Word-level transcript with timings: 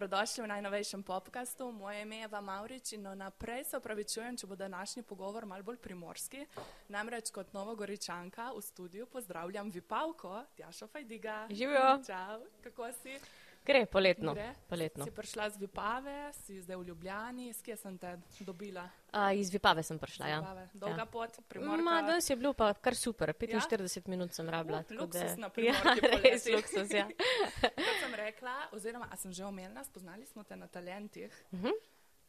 Dobrodošli 0.00 0.48
v 0.48 0.56
najnovejšem 0.56 1.02
podkastu. 1.04 1.68
Moje 1.76 2.08
ime 2.08 2.16
je 2.16 2.24
Eva 2.24 2.40
Maurič 2.40 2.96
in 2.96 3.04
naprej 3.04 3.68
se 3.68 3.76
opravičujem, 3.76 4.32
če 4.32 4.46
bo 4.48 4.56
današnji 4.56 5.02
pogovor 5.04 5.44
mal 5.44 5.60
bolj 5.62 5.76
primorski. 5.76 6.46
Namreč 6.88 7.28
kot 7.28 7.52
novogoričanka 7.52 8.48
v 8.56 8.62
studiu 8.64 9.04
pozdravljam 9.06 9.68
Vipavko, 9.68 10.40
Tjašo 10.56 10.88
Fajdiga. 10.88 11.44
Živijo. 11.52 12.00
Čau, 12.06 12.48
kako 12.64 12.88
si? 12.92 13.20
Gre 13.64 13.86
poletno. 13.86 14.34
Gre? 14.34 14.54
poletno. 14.68 15.04
Si 15.04 15.10
prišla 15.10 15.50
z 15.50 15.56
Vipave, 15.60 16.32
si 16.32 16.60
zdaj 16.62 16.76
v 16.76 16.84
Ljubljani, 16.88 17.52
s 17.52 17.62
kje 17.62 17.76
sem 17.76 17.98
te 17.98 18.14
dobila? 18.40 18.86
A, 19.12 19.32
iz 19.32 19.50
Vipave 19.52 19.82
sem 19.82 19.98
prišla, 19.98 20.26
ja. 20.26 20.38
Vipave. 20.40 20.68
Dolga 20.74 21.02
Ja. 21.02 21.06
pot, 21.06 21.36
primorka. 21.48 21.82
Ma, 21.82 22.02
danes 22.02 22.30
je 22.30 22.36
bilo 22.36 22.52
pa 22.54 22.72
kar 22.74 22.94
super, 22.96 23.32
45 23.32 24.08
minut 24.08 24.32
sem 24.34 24.48
rabila. 24.48 24.80
Uh, 24.90 24.96
luksus 24.96 25.36
na 25.36 25.46
ja, 25.50 25.52
Primorki 25.52 26.00
res 26.00 26.44
poleti. 26.44 26.54
luksus, 26.56 26.90
ja. 26.90 27.06
Kot 27.86 27.96
sem 28.00 28.14
rekla, 28.14 28.56
oziroma 28.72 29.08
a 29.10 29.16
sem 29.16 29.32
že 29.32 29.44
omenila, 29.44 29.84
spoznali 29.84 30.26
smo 30.26 30.42
te 30.44 30.56
na 30.56 30.66
talentih. 30.66 31.44
Mhm. 31.52 31.70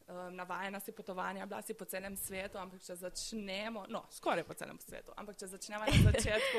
Um, 0.02 0.34
navajena 0.36 0.80
si 0.80 0.92
potovanja, 0.92 1.46
bila 1.46 1.62
si 1.62 1.74
po 1.74 1.84
celem 1.84 2.16
svetu, 2.16 2.58
ampak 2.58 2.82
če 2.82 2.96
začnemo, 2.96 3.86
no, 3.88 4.02
skoraj 4.10 4.44
po 4.44 4.52
celem 4.54 4.76
svetu, 4.82 5.12
ampak 5.16 5.36
če 5.38 5.46
začnemo 5.46 5.86
na 5.86 6.10
začetku, 6.12 6.58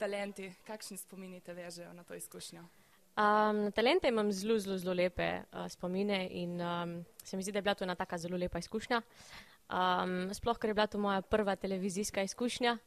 talenti, 0.00 0.48
kakšni 0.64 0.96
spomini 0.98 1.40
te 1.44 1.54
vežejo 1.54 1.92
na 1.92 2.02
to 2.04 2.14
izkušnjo? 2.16 2.64
Um, 3.16 3.64
na 3.64 3.70
talente 3.70 4.08
imam 4.08 4.32
zelo, 4.32 4.58
zelo, 4.58 4.78
zelo 4.78 4.94
lepe 4.94 5.42
uh, 5.52 5.66
spomine 5.68 6.28
in 6.30 6.60
um, 6.60 7.04
se 7.24 7.36
mi 7.36 7.42
zdi, 7.42 7.52
da 7.52 7.58
je 7.58 7.62
bila 7.62 7.74
to 7.74 7.84
ena 7.84 7.94
taka 7.94 8.18
zelo 8.18 8.36
lepa 8.36 8.58
izkušnja. 8.58 9.02
Um, 9.70 10.34
sploh, 10.34 10.58
ker 10.58 10.70
je 10.70 10.74
bila 10.74 10.86
to 10.86 10.98
moja 10.98 11.22
prva 11.22 11.56
televizijska 11.56 12.22
izkušnja 12.22 12.78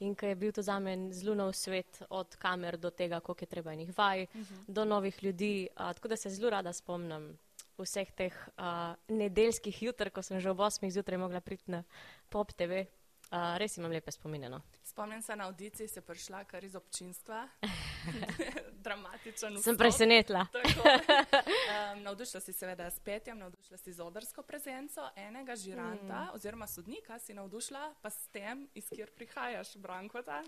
in 0.00 0.14
ker 0.14 0.28
je 0.28 0.34
bil 0.34 0.52
to 0.52 0.62
za 0.62 0.78
me 0.78 1.12
zelo 1.12 1.34
nov 1.34 1.52
svet, 1.52 2.02
od 2.10 2.36
kamer 2.36 2.76
do 2.76 2.90
tega, 2.90 3.20
koliko 3.20 3.42
je 3.42 3.46
treba 3.54 3.72
enih 3.72 3.98
vaj, 3.98 4.22
uh 4.22 4.28
-huh. 4.34 4.64
do 4.66 4.84
novih 4.84 5.24
ljudi. 5.24 5.68
Uh, 5.70 5.92
tako 5.94 6.08
da 6.08 6.16
se 6.16 6.30
zelo 6.30 6.50
rada 6.50 6.72
spomnim 6.72 7.38
vseh 7.78 8.10
teh 8.10 8.34
uh, 8.58 8.94
nedeljskih 9.08 9.82
jutr, 9.82 10.10
ko 10.10 10.22
sem 10.22 10.40
že 10.40 10.50
ob 10.50 10.58
8 10.58 10.90
zjutraj 10.90 11.18
mogla 11.18 11.40
priti 11.40 11.70
na 11.70 11.82
Pop 12.28 12.52
TV. 12.52 12.86
Uh, 13.28 13.56
res 13.60 13.76
imam 13.76 13.92
lepe 13.92 14.10
spomine. 14.10 14.48
No. 14.48 14.60
Spomnim 14.84 15.22
se 15.22 15.36
na 15.36 15.44
audiciji, 15.44 15.88
si 15.88 16.00
prišla 16.00 16.44
kar 16.44 16.64
iz 16.64 16.74
občinstva. 16.74 17.48
Dramatičen 18.84 19.56
vstop. 19.56 19.64
Sem 19.64 19.76
presenetila. 19.76 20.46
Um, 20.54 22.02
navdušila 22.06 22.40
si 22.40 22.52
seveda 22.52 22.90
s 22.90 23.00
petjem, 23.00 23.38
navdušila 23.38 23.78
si 23.78 23.92
z 23.92 24.00
odrsko 24.02 24.42
prezenco 24.42 25.08
enega 25.16 25.56
žiranta 25.56 26.20
mm. 26.24 26.34
oziroma 26.34 26.66
sodnika, 26.66 27.18
si 27.18 27.34
navdušila 27.34 27.94
pa 28.02 28.10
s 28.10 28.28
tem, 28.32 28.68
iz 28.74 28.88
kjer 28.88 29.10
prihajaš, 29.10 29.76
Brankota, 29.76 30.42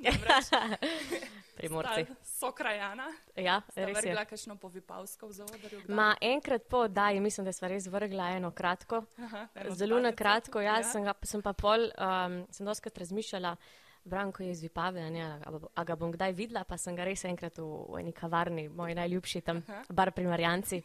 Primorci. 1.56 2.06
so 2.22 2.52
krajana. 2.52 3.10
Ja, 3.36 3.60
Sta 3.70 3.84
res 3.84 3.96
je. 3.96 4.02
vrgla 4.02 4.24
kakšno 4.24 4.56
povipavsko 4.56 5.26
v 5.26 5.32
zavodrju? 5.32 5.82
kdaj? 5.84 5.96
Ma 5.96 6.14
enkrat 6.20 6.62
po 6.70 6.84
oddaji, 6.86 7.20
mislim, 7.20 7.44
da 7.44 7.52
sva 7.52 7.68
res 7.68 7.86
vrgla 7.86 8.30
eno 8.36 8.50
kratko. 8.50 9.04
Aha, 9.18 9.46
eno 9.54 9.74
Zelo 9.74 10.00
na 10.00 10.12
kratko, 10.12 10.60
ja, 10.60 10.82
sem, 10.82 11.04
ga, 11.04 11.14
sem 11.22 11.42
pa 11.42 11.52
pol, 11.52 11.90
um, 11.90 12.40
sem 12.50 12.66
doskrat 12.66 12.98
razmišljala, 12.98 13.56
Branko 14.04 14.42
je 14.42 14.50
iz 14.50 14.62
Vipave, 14.62 15.10
ne, 15.10 15.20
a, 15.22 15.50
a 15.74 15.84
ga 15.84 15.94
bom 15.96 16.12
kdaj 16.12 16.32
videla, 16.32 16.64
pa 16.64 16.78
sem 16.80 16.96
ga 16.96 17.04
res 17.04 17.24
enkrat 17.24 17.58
v, 17.58 17.66
v 17.88 17.98
eni 18.00 18.12
kavarni, 18.12 18.68
moj 18.68 18.94
najljubši 18.96 19.40
tam, 19.44 19.60
Aha. 19.68 19.82
bar 19.92 20.10
pri 20.16 20.24
Marjanci, 20.26 20.78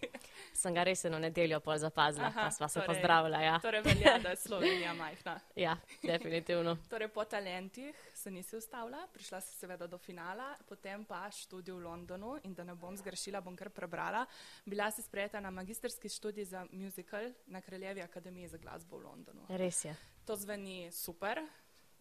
sem 0.53 0.73
ga 0.75 0.83
res 0.83 1.05
eno 1.05 1.19
nedeljo 1.19 1.59
pol 1.63 1.77
zapazila, 1.79 2.27
Aha, 2.27 2.43
pa 2.43 2.51
sva 2.51 2.67
se 2.67 2.79
torej- 2.79 2.87
pozdravila, 2.91 3.39
ja. 3.41 3.55
Torej 3.63 3.81
velja, 3.81 4.17
da 4.19 4.29
je 4.35 4.41
Slovenija 4.43 4.93
majhna. 4.93 5.39
Ja, 5.65 5.77
definitivno. 6.03 6.75
Torej, 6.89 7.07
po 7.07 7.23
talentih 7.25 7.95
se 8.13 8.31
nisi 8.31 8.57
ustavila, 8.57 9.07
prišla 9.13 9.41
si 9.41 9.55
seveda 9.55 9.87
do 9.87 9.97
finala, 9.97 10.51
potem 10.67 11.05
pa 11.05 11.23
študij 11.31 11.71
v 11.73 11.79
Londonu 11.87 12.35
in 12.43 12.53
da 12.53 12.63
ne 12.63 12.75
bom 12.75 12.97
zgrešila, 12.97 13.41
bom 13.41 13.55
kar 13.55 13.69
prebrala. 13.69 14.25
Bila 14.65 14.91
si 14.91 15.01
sprejeta 15.01 15.39
na 15.39 15.49
magistrski 15.51 16.09
študij 16.09 16.45
za 16.45 16.65
musical 16.71 17.31
na 17.47 17.61
Kraljevi 17.61 18.01
akademiji 18.01 18.47
za 18.47 18.57
glasbo 18.57 18.97
v 18.97 19.03
Londonu. 19.03 19.47
Res 19.49 19.85
je. 19.85 19.95
To 20.25 20.35
zveni 20.35 20.91
super. 20.91 21.39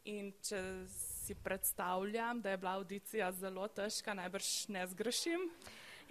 In 0.04 0.34
če 0.44 0.58
si 0.92 1.34
predstavljam, 1.34 2.42
da 2.44 2.50
je 2.50 2.58
bila 2.60 2.74
audicija 2.76 3.30
zelo 3.32 3.68
težka, 3.72 4.12
najbrž 4.14 4.48
ne 4.68 4.82
zgrešim. 4.86 5.46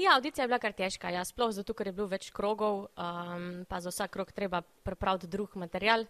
Ja, 0.02 0.16
audicija 0.16 0.44
je 0.44 0.50
bila 0.50 0.58
kar 0.60 0.74
težka, 0.74 1.12
ja, 1.14 1.22
sploh 1.22 1.52
zato, 1.54 1.76
ker 1.78 1.92
je 1.92 1.94
bilo 1.94 2.08
več 2.10 2.32
krogov, 2.34 2.88
um, 2.98 3.44
pa 3.70 3.78
za 3.86 3.94
vsak 3.94 4.16
krog 4.16 4.32
treba 4.34 4.64
pripraviti 4.66 5.30
drug 5.30 5.54
material. 5.62 6.08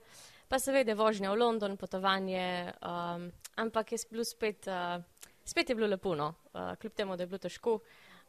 Pa 0.47 0.61
seveda 0.63 0.95
vožnja 0.95 1.33
v 1.33 1.41
London, 1.41 1.75
potovanje, 1.75 2.71
um, 2.79 3.27
ampak 3.59 3.91
je 3.91 4.00
bilo 4.11 4.23
spet, 4.23 4.71
uh, 4.71 5.03
spet 5.44 5.73
je 5.73 5.75
bilo 5.75 5.91
lepo, 5.91 6.15
no. 6.15 6.31
uh, 6.53 6.77
kljub 6.79 6.95
temu, 6.95 7.17
da 7.19 7.27
je 7.27 7.33
bilo 7.33 7.44
težko. 7.44 7.81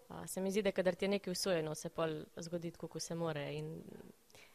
Uh, 0.09 0.27
se 0.27 0.43
mi 0.43 0.51
zdi, 0.51 0.67
da 0.67 0.75
kadar 0.75 0.99
ti 0.99 1.07
je 1.07 1.15
nekaj 1.15 1.31
usvojeno, 1.31 1.79
se 1.79 1.95
pa 1.95 2.11
zgodi, 2.43 2.75
kako 2.75 2.99
se 2.99 3.15
more 3.15 3.47
in 3.55 3.71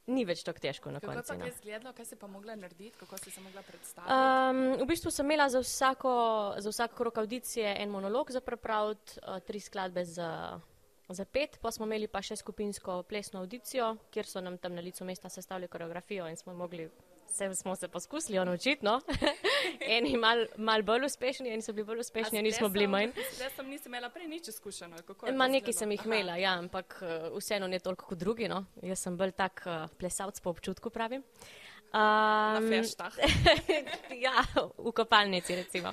ni 0.10 0.26
več 0.26 0.44
tako 0.44 0.60
težko 0.60 0.92
na 0.92 1.00
Kako 1.00 1.12
je 1.12 1.16
koncu. 1.16 1.28
pa 1.28 1.36
No. 1.36 1.42
to 1.42 1.50
izgledalo, 1.50 1.94
kaj 1.94 2.06
si 2.06 2.16
pa 2.16 2.28
mogla 2.28 2.56
narediti, 2.56 2.98
kako 3.00 3.18
si 3.18 3.32
se 3.32 3.42
mogla 3.42 3.62
predstaviti? 3.62 4.14
Um, 4.14 4.78
v 4.78 4.86
bistvu 4.86 5.12
sem 5.12 5.26
imela 5.26 5.50
za, 5.50 5.60
vsako, 5.60 6.14
za 6.58 6.70
vsak 6.70 6.94
krok 6.94 7.18
audicije 7.18 7.76
en 7.78 7.90
monolog 7.90 8.32
za 8.32 8.42
prepraviti, 8.42 9.20
uh, 9.20 9.40
tri 9.40 9.60
skladbe 9.60 10.06
za, 10.06 10.60
za 11.10 11.26
pet, 11.26 11.60
pa 11.62 11.72
smo 11.72 11.86
imeli 11.86 12.08
pa 12.08 12.22
še 12.22 12.36
skupinsko 12.36 13.04
plesno 13.04 13.40
audicijo, 13.40 13.96
kjer 14.10 14.26
so 14.26 14.42
nam 14.42 14.58
tam 14.58 14.74
na 14.74 14.82
licu 14.82 15.06
mesta 15.06 15.30
sestavili 15.30 15.68
koreografijo 15.68 16.28
in 16.28 16.36
smo 16.36 16.54
mogli. 16.54 16.90
Se, 17.32 17.56
smo 17.56 17.76
se 17.76 17.88
poskusili 17.88 18.46
naučiti, 18.46 18.86
no. 18.86 19.02
eni 19.98 20.18
mal, 20.18 20.46
mal 20.58 20.82
bolj 20.84 21.06
uspešni, 21.06 21.50
eni 21.54 21.62
so 21.62 21.74
bili 21.74 21.86
bolj 21.86 22.00
uspešni, 22.00 22.40
eni 22.40 22.52
smo 22.52 22.70
bili 22.70 22.88
manj. 22.88 23.14
Jaz 23.40 23.54
sem 23.56 23.70
nisem 23.70 23.94
imela 23.94 24.10
prej 24.10 24.28
nič 24.28 24.48
izkušeno. 24.48 24.98
Ma 25.34 25.48
nekaj 25.48 25.74
sem 25.74 25.92
jih 25.92 26.02
Aha. 26.02 26.10
imela, 26.10 26.38
ja, 26.38 26.58
ampak 26.60 27.00
uh, 27.02 27.38
vseeno 27.38 27.68
ne 27.68 27.80
toliko 27.80 28.06
kot 28.06 28.18
drugi. 28.18 28.50
No. 28.50 28.66
Jaz 28.82 29.06
sem 29.06 29.18
bolj 29.18 29.32
tak 29.38 29.64
uh, 29.66 29.88
plesavc 30.00 30.42
po 30.42 30.50
občutku, 30.50 30.90
pravim. 30.90 31.24
Na 31.94 32.60
Um, 32.62 32.68
feštah. 32.70 33.14
ja, 34.26 34.46
v 34.78 34.92
kopalnici 34.94 35.56
recimo. 35.58 35.90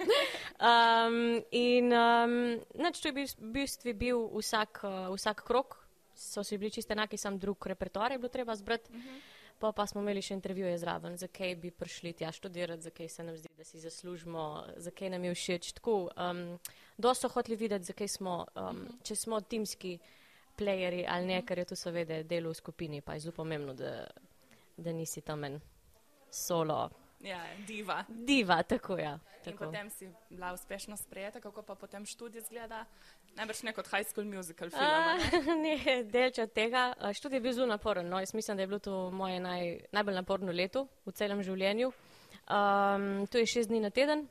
Um, 0.61 1.41
in 1.51 1.89
um, 1.89 2.61
nač, 2.77 3.01
to 3.01 3.09
je 3.09 3.17
bil, 3.17 3.25
v 3.25 3.53
bistvu 3.55 3.95
bil 3.97 4.21
vsak, 4.37 4.85
uh, 4.85 5.09
vsak 5.17 5.41
krok, 5.49 5.81
so 6.13 6.45
si 6.45 6.61
bili 6.61 6.73
čisto 6.73 6.93
enaki, 6.93 7.17
sam 7.17 7.41
drug 7.41 7.65
repertoar 7.65 8.13
je 8.13 8.21
bilo 8.21 8.29
treba 8.29 8.53
zbrati. 8.57 8.93
Uh 8.93 9.01
-huh. 9.01 9.36
Pa, 9.59 9.73
pa 9.73 9.87
smo 9.87 10.03
imeli 10.03 10.21
še 10.23 10.35
intervjuje 10.37 10.77
zraven, 10.79 11.17
zakaj 11.17 11.55
bi 11.57 11.71
prišli 11.71 12.13
tja 12.13 12.33
študirati, 12.33 12.83
zakaj 12.91 13.09
se 13.09 13.25
nam 13.25 13.37
zdi, 13.37 13.49
da 13.57 13.65
si 13.65 13.81
zaslužimo, 13.81 14.43
zakaj 14.77 15.11
nam 15.11 15.25
je 15.25 15.35
všeč. 15.35 15.71
Tako, 15.79 15.95
um, 16.13 16.43
dosto 16.97 17.29
so 17.29 17.33
hoteli 17.35 17.57
videti, 17.57 17.89
zakaj 17.89 18.09
smo, 18.09 18.45
um, 18.55 18.63
-huh. 18.63 19.03
če 19.03 19.17
smo 19.17 19.41
timski 19.41 19.99
playeri 20.59 21.05
ali 21.09 21.27
ne, 21.27 21.43
ker 21.47 21.59
je 21.59 21.65
to 21.65 21.77
seveda 21.77 22.23
delo 22.23 22.51
v 22.51 22.55
skupini, 22.55 23.01
pa 23.01 23.15
je 23.15 23.21
zelo 23.21 23.33
pomembno, 23.33 23.75
da, 23.75 24.07
da 24.77 24.93
nisi 24.93 25.21
tam 25.21 25.45
en 25.45 25.61
solo 26.31 26.91
Ja, 27.21 27.41
diva. 27.67 28.05
Diva, 28.09 28.63
tako 28.63 28.99
ja. 28.99 29.19
In 29.47 29.53
Tako. 29.53 29.65
potem 29.65 29.91
si 29.91 30.09
bila 30.31 30.53
uspešno 30.53 30.97
sprejeta, 30.97 31.41
kako 31.41 31.63
pa 31.63 31.75
potem 31.75 32.07
študij 32.07 32.39
izgleda. 32.41 32.85
Najbrž 33.37 33.63
ne 33.69 33.73
kot 33.77 33.89
high 33.93 34.07
school 34.09 34.25
musical 34.25 34.71
film. 34.71 34.83
A, 34.83 35.17
ne? 35.17 35.57
ne, 35.65 35.97
delč 36.09 36.39
od 36.41 36.53
tega. 36.57 36.89
Študij 37.13 37.37
je 37.37 37.45
bil 37.45 37.53
zelo 37.53 37.67
naporen. 37.69 38.09
No. 38.09 38.21
Jaz 38.21 38.33
mislim, 38.35 38.57
da 38.57 38.63
je 38.63 38.67
bilo 38.67 38.79
to 38.79 39.11
moje 39.11 39.41
naj, 39.41 39.79
najbolj 39.93 40.15
naporno 40.15 40.53
leto 40.53 40.87
v 41.05 41.13
celem 41.13 41.43
življenju. 41.45 41.93
Um, 42.47 43.27
to 43.27 43.39
je 43.39 43.47
šest 43.47 43.69
dni 43.69 43.81
na 43.83 43.91
teden, 43.91 44.29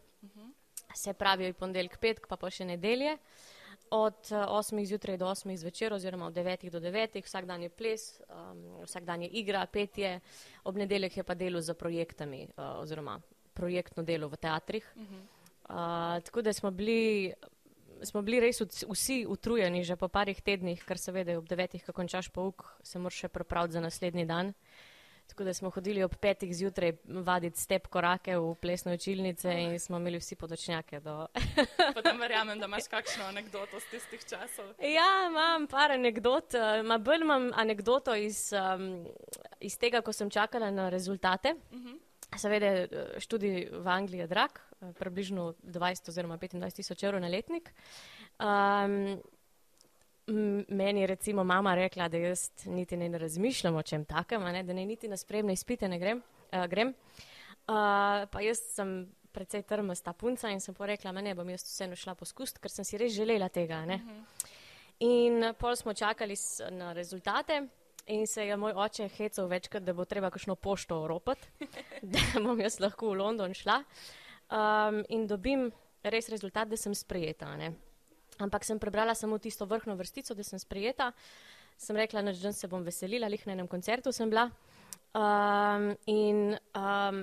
se 0.96 1.14
pravi 1.14 1.54
ponedeljek, 1.54 1.98
petek, 2.00 2.28
pa 2.28 2.38
pa 2.40 2.50
še 2.50 2.66
nedelje. 2.66 3.18
Od 3.94 4.32
uh, 4.32 4.48
8 4.58 4.82
zjutraj 4.88 5.18
do 5.22 5.28
8 5.30 5.52
zvečer, 5.62 5.94
oziroma 5.94 6.30
od 6.32 6.34
9 6.34 6.70
do 6.74 6.80
9, 6.82 7.20
vsak 7.22 7.46
dan 7.46 7.62
je 7.68 7.70
ples, 7.70 8.08
um, 8.30 8.64
vsak 8.88 9.06
dan 9.06 9.22
je 9.22 9.30
igra, 9.42 9.66
petje, 9.68 10.18
ob 10.64 10.80
nedeljah 10.80 11.18
je 11.18 11.24
pa 11.24 11.36
delo 11.38 11.62
za 11.62 11.76
projektami, 11.78 12.48
uh, 12.56 12.80
oziroma 12.82 13.20
projektno 13.54 14.04
delo 14.04 14.32
v 14.32 14.40
teatrih. 14.42 14.88
Uh, 14.96 16.18
tako 16.26 16.42
da 16.42 16.54
smo 16.54 16.72
bili, 16.72 17.34
smo 18.04 18.22
bili 18.22 18.40
res 18.40 18.62
vsi 18.90 19.26
utrujeni 19.28 19.84
že 19.84 19.96
po 19.96 20.08
parih 20.08 20.42
tednih, 20.42 20.84
ker 20.86 20.98
seveda 20.98 21.38
ob 21.38 21.48
devetih, 21.48 21.86
ko 21.86 21.94
končaš 21.94 22.30
pouk, 22.30 22.66
se 22.84 23.00
moraš 23.00 23.26
še 23.26 23.28
pripraviti 23.28 23.74
za 23.74 23.80
naslednji 23.82 24.26
dan. 24.26 24.54
Tako 25.28 25.44
da 25.44 25.54
smo 25.54 25.70
hodili 25.74 26.04
ob 26.04 26.14
petih 26.22 26.52
zjutraj 26.54 26.92
vaditi 27.26 27.58
step 27.60 27.88
korake 27.88 28.38
v 28.38 28.56
plesne 28.62 28.94
učilnice 28.94 29.50
in 29.58 29.80
smo 29.80 29.98
imeli 29.98 30.20
vsi 30.22 30.36
podočnjake. 30.36 31.00
Do... 31.00 31.28
Potem 31.98 32.20
verjamem, 32.22 32.60
da 32.60 32.66
imaš 32.70 32.88
kakšno 32.88 33.26
anegdoto 33.26 33.80
z 33.80 33.90
tistih 33.90 34.22
časov. 34.30 34.66
ja, 34.80 35.26
imam 35.30 35.66
par 35.68 35.92
anegdot. 35.92 36.54
eh, 36.54 36.84
Ma 36.84 36.98
bolj 36.98 37.22
imam 37.26 37.50
anegdoto 37.56 38.14
iz, 38.16 38.52
um, 38.54 39.06
iz 39.60 39.80
tega, 39.82 40.02
ko 40.02 40.14
sem 40.14 40.30
čakala 40.30 40.70
na 40.72 40.90
rezultate. 40.90 41.56
Seveda 42.34 42.66
je 42.66 42.84
eh, 42.84 43.20
študij 43.20 43.70
v 43.72 43.88
Angliji 43.88 44.20
je 44.20 44.28
drag, 44.28 44.52
eh, 44.82 44.94
približno 44.94 45.54
20 45.64 46.10
oziroma 46.10 46.38
25 46.38 46.76
tisoč 46.76 47.04
evrov 47.04 47.22
na 47.22 47.28
letnik. 47.28 47.72
Um, 48.40 49.22
meni 50.70 51.02
je 51.02 51.08
recimo 51.08 51.44
mama 51.44 51.76
rekla, 51.76 52.08
da 52.10 52.18
jaz 52.18 52.50
niti 52.66 52.98
ne 52.98 53.18
razmišljam 53.18 53.76
o 53.76 53.82
čem 53.82 54.06
takem, 54.06 54.44
ne, 54.44 54.64
da 54.64 54.74
ne 54.74 54.86
niti 54.86 55.08
na 55.08 55.18
spremne 55.18 55.54
izpite 55.54 55.88
ne 55.88 56.00
grem. 56.00 56.24
Uh, 56.52 56.66
grem. 56.66 56.94
Uh, 57.68 58.26
pa 58.32 58.42
jaz 58.42 58.60
sem 58.74 59.06
precej 59.32 59.64
trmasta 59.68 60.14
punca 60.14 60.50
in 60.50 60.60
sem 60.60 60.74
porekla, 60.74 61.12
ne 61.12 61.36
bom 61.36 61.50
jaz 61.50 61.64
vseeno 61.64 61.96
šla 61.96 62.16
poskusiti, 62.16 62.60
ker 62.64 62.72
sem 62.72 62.86
si 62.86 62.98
res 62.98 63.14
želela 63.14 63.50
tega. 63.50 63.84
Ne? 63.86 64.00
In 65.00 65.52
pol 65.60 65.76
smo 65.76 65.94
čakali 65.94 66.36
na 66.72 66.94
rezultate 66.94 67.66
in 68.06 68.28
se 68.28 68.46
je 68.46 68.58
moj 68.58 68.74
oče 68.76 69.08
hecal 69.08 69.48
večkrat, 69.48 69.84
da 69.84 69.94
bo 69.94 70.06
treba 70.06 70.30
kakšno 70.30 70.56
pošto 70.56 71.00
oropati, 71.02 71.48
da 72.14 72.20
bom 72.40 72.60
jaz 72.60 72.80
lahko 72.80 73.10
v 73.10 73.18
London 73.22 73.54
šla. 73.54 73.82
Um, 74.50 75.02
in 75.10 75.28
dobim 75.28 75.72
res 76.04 76.30
rezultat, 76.30 76.70
da 76.70 76.78
sem 76.78 76.96
sprejeta. 76.96 77.50
Ne. 77.58 77.74
Ampak 78.38 78.66
sem 78.68 78.80
prebrala 78.80 79.16
samo 79.16 79.38
tisto 79.38 79.66
vrhno 79.66 79.96
vrstico, 79.96 80.36
da 80.36 80.44
sem 80.44 80.60
sprejeta. 80.60 81.12
Sem 81.78 81.98
rekla, 81.98 82.22
da 82.22 82.54
se 82.54 82.68
bom 82.68 82.84
veselila, 82.84 83.28
lih 83.28 83.48
na 83.48 83.56
enem 83.56 83.68
koncertu 83.68 84.12
sem 84.12 84.30
bila. 84.30 84.50
Um, 85.16 85.94
in 86.12 86.58
um, 86.76 87.20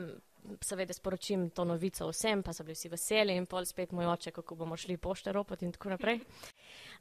seveda 0.65 0.93
sporočim 0.93 1.51
to 1.51 1.65
novico 1.65 2.09
vsem, 2.11 2.43
pa 2.43 2.53
so 2.53 2.65
bili 2.65 2.75
vsi 2.75 2.91
veseli 2.93 3.37
in 3.37 3.47
pol 3.47 3.67
spet 3.69 3.93
moj 3.93 4.11
oče, 4.15 4.33
kako 4.33 4.57
bomo 4.57 4.77
šli 4.77 4.97
pošte 4.97 5.33
ropati 5.33 5.69
in 5.69 5.73
tako 5.73 5.93
naprej. 5.95 6.21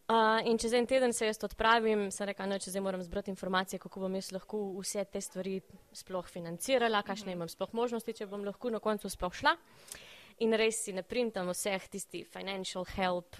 Uh, 0.09 0.41
in 0.49 0.57
čez 0.57 0.73
en 0.73 0.87
teden 0.89 1.13
se 1.13 1.25
jaz 1.25 1.37
odpravim, 1.45 2.09
sem 2.11 2.27
rekla, 2.27 2.47
da 2.51 2.57
če 2.59 2.73
zdaj 2.73 2.83
moram 2.83 3.03
zbrati 3.03 3.31
informacije, 3.31 3.79
kako 3.79 4.01
bom 4.03 4.15
jaz 4.17 4.31
lahko 4.35 4.57
vse 4.81 5.05
te 5.07 5.21
stvari 5.21 5.59
sploh 5.95 6.27
financirala, 6.27 7.03
kakšne 7.07 7.31
imam 7.31 7.47
sploh 7.47 7.71
možnosti, 7.77 8.15
če 8.17 8.27
bom 8.27 8.43
lahko 8.43 8.73
na 8.73 8.81
koncu 8.83 9.09
sploh 9.09 9.31
šla. 9.31 9.53
In 10.41 10.57
res 10.57 10.81
si 10.83 10.91
ne 10.91 11.03
printam 11.05 11.51
vseh 11.53 11.85
tistih 11.93 12.25
financial 12.27 12.83
help, 12.95 13.37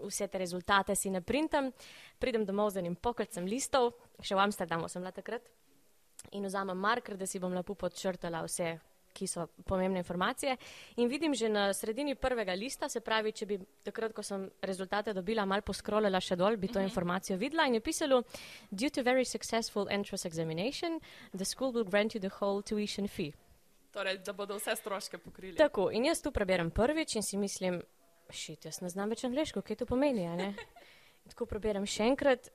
vse 0.00 0.26
te 0.32 0.40
rezultate 0.40 0.96
si 0.96 1.12
ne 1.12 1.20
printam. 1.20 1.68
Pridem 2.18 2.46
domov 2.48 2.72
z 2.72 2.80
enim 2.80 2.96
pokrcem 2.96 3.46
listov, 3.46 3.92
še 4.24 4.34
v 4.34 4.46
Amsterdamu 4.46 4.88
sem 4.88 5.04
bila 5.04 5.12
takrat, 5.12 5.46
in 6.32 6.48
vzamem 6.48 6.80
marker, 6.80 7.20
da 7.20 7.28
si 7.28 7.38
bom 7.38 7.52
lepo 7.54 7.76
podčrtala 7.76 8.40
vse 8.48 8.72
ki 9.14 9.28
so 9.30 9.46
pomembne 9.66 10.02
informacije. 10.02 10.56
In 10.96 11.08
vidim 11.08 11.34
že 11.34 11.48
na 11.48 11.72
sredini 11.72 12.14
prvega 12.14 12.54
lista, 12.54 12.88
se 12.88 13.00
pravi, 13.00 13.32
če 13.32 13.46
bi 13.46 13.58
takrat, 13.84 14.12
ko 14.12 14.22
sem 14.22 14.48
rezultate 14.62 15.14
dobila, 15.14 15.46
mal 15.46 15.62
poskrolila 15.62 16.20
še 16.20 16.36
dol, 16.36 16.56
bi 16.56 16.68
to 16.68 16.78
uh 16.78 16.82
mhm. 16.82 16.84
-huh. 16.84 16.90
informacijo 16.90 17.38
videla 17.38 17.66
in 17.66 17.74
je 17.74 17.80
pisalo, 17.80 18.22
due 18.70 18.90
to 18.90 19.02
very 19.02 19.24
successful 19.24 19.86
entrance 19.90 20.28
examination, 20.28 21.00
the 21.36 21.44
school 21.44 21.72
will 21.72 21.90
grant 21.90 22.14
you 22.14 22.20
the 22.20 22.30
whole 22.40 22.62
tuition 22.62 23.08
fee. 23.08 23.32
Torej, 23.92 24.18
da 24.18 24.32
bodo 24.32 24.56
vse 24.56 24.76
stroške 24.76 25.18
pokrili. 25.18 25.56
Tako, 25.56 25.90
in 25.90 26.04
jaz 26.04 26.22
tu 26.22 26.32
preberem 26.32 26.70
prvič 26.70 27.14
in 27.16 27.22
si 27.22 27.36
mislim, 27.36 27.82
šit, 28.30 28.64
jaz 28.64 28.80
ne 28.80 28.88
znam 28.88 29.08
več 29.08 29.24
angliško, 29.24 29.62
kaj 29.62 29.76
to 29.76 29.86
pomeni, 29.86 30.54
Tako 31.28 31.46
preberem 31.46 31.86
še 31.86 32.04
enkrat, 32.04 32.50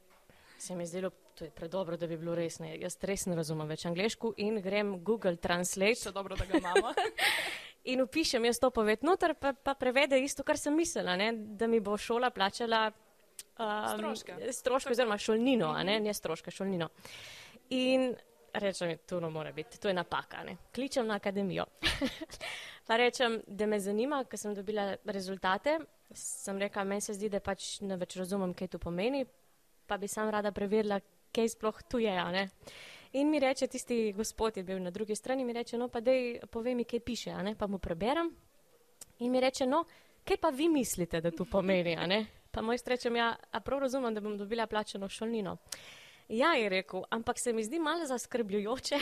se 0.57 0.75
mi 0.75 0.83
je 0.83 0.87
zdelo, 0.87 1.09
to 1.39 1.45
je 1.45 1.51
predobro, 1.51 1.97
da 1.97 2.07
bi 2.07 2.17
bilo 2.19 2.35
res 2.35 2.57
ne. 2.59 2.73
Jaz 2.81 2.97
res 3.07 3.23
ne 3.29 3.35
razumem 3.39 3.69
več 3.71 3.85
angliško 3.87 4.33
in 4.43 4.59
grem 4.61 4.97
Google 5.07 5.37
Translate. 5.39 5.95
Še 6.01 6.11
dobro, 6.11 6.35
da 6.35 6.43
ga 6.49 6.59
imamo. 6.59 6.91
in 7.91 8.03
upišem 8.03 8.43
jaz 8.49 8.59
to 8.59 8.69
poved 8.75 9.05
noter, 9.07 9.37
pa, 9.39 9.53
pa 9.55 9.77
prevede 9.79 10.19
isto, 10.19 10.43
kar 10.43 10.59
sem 10.59 10.75
mislila, 10.75 11.15
ne? 11.19 11.31
da 11.55 11.69
mi 11.71 11.79
bo 11.79 11.95
šola 11.97 12.27
plačala 12.35 12.89
um, 12.91 13.69
stroške. 13.93 14.35
Stroške 14.57 14.91
oziroma 14.97 15.15
šolnino, 15.17 15.69
a 15.71 15.85
ne, 15.87 15.95
ne 16.03 16.13
stroške, 16.13 16.51
šolnino. 16.51 16.89
In 17.77 18.09
rečem, 18.59 18.97
to 19.07 19.21
ne 19.23 19.29
more 19.31 19.53
biti, 19.55 19.79
to 19.79 19.87
je 19.87 19.95
napaka, 19.95 20.43
ne. 20.43 20.57
Kličem 20.75 21.07
na 21.07 21.21
akademijo. 21.21 21.69
pa 22.87 22.97
rečem, 22.99 23.39
da 23.47 23.69
me 23.69 23.79
zanima, 23.79 24.25
ker 24.27 24.41
sem 24.41 24.57
dobila 24.57 24.89
rezultate. 25.07 25.77
Sem 26.19 26.59
rekla, 26.59 26.83
meni 26.83 27.05
se 27.05 27.15
zdi, 27.15 27.31
da 27.31 27.39
pač 27.39 27.77
ne 27.85 27.95
več 28.01 28.17
razumem, 28.19 28.51
kaj 28.57 28.73
to 28.75 28.83
pomeni, 28.83 29.23
pa 29.87 29.97
bi 29.97 30.09
sam 30.09 30.29
rada 30.33 30.51
preverila, 30.51 30.99
kaj 31.31 31.49
sploh 31.55 31.81
tu 31.89 31.99
je. 31.99 32.15
Ne? 32.31 32.49
In 33.13 33.29
mi 33.29 33.39
reče, 33.39 33.67
tisti 33.67 34.13
gospod 34.13 34.57
je 34.57 34.63
bil 34.63 34.81
na 34.81 34.91
drugi 34.91 35.15
strani, 35.15 35.45
mi 35.45 35.53
reče, 35.53 35.77
no 35.77 35.87
pa 35.87 35.99
dej, 35.99 36.39
povej 36.51 36.75
mi, 36.75 36.83
kaj 36.83 36.99
piše, 36.99 37.33
pa 37.57 37.67
mu 37.67 37.79
preberem. 37.79 38.29
In 39.19 39.31
mi 39.31 39.39
reče, 39.41 39.65
no, 39.65 39.83
kaj 40.23 40.37
pa 40.37 40.49
vi 40.49 40.69
mislite, 40.69 41.21
da 41.21 41.31
tu 41.31 41.45
pomeni, 41.45 41.97
pa 42.51 42.61
moj 42.61 42.77
strečem, 42.77 43.15
ja, 43.15 43.35
a 43.51 43.59
prav 43.59 43.79
razumem, 43.79 44.13
da 44.13 44.21
bom 44.21 44.37
dobila 44.37 44.67
plačeno 44.67 45.09
šolnino. 45.09 45.57
Ja, 46.29 46.53
je 46.53 46.69
rekel, 46.69 47.03
ampak 47.09 47.39
se 47.39 47.53
mi 47.53 47.63
zdi 47.63 47.79
malo 47.79 48.05
zaskrbljujoče. 48.05 48.95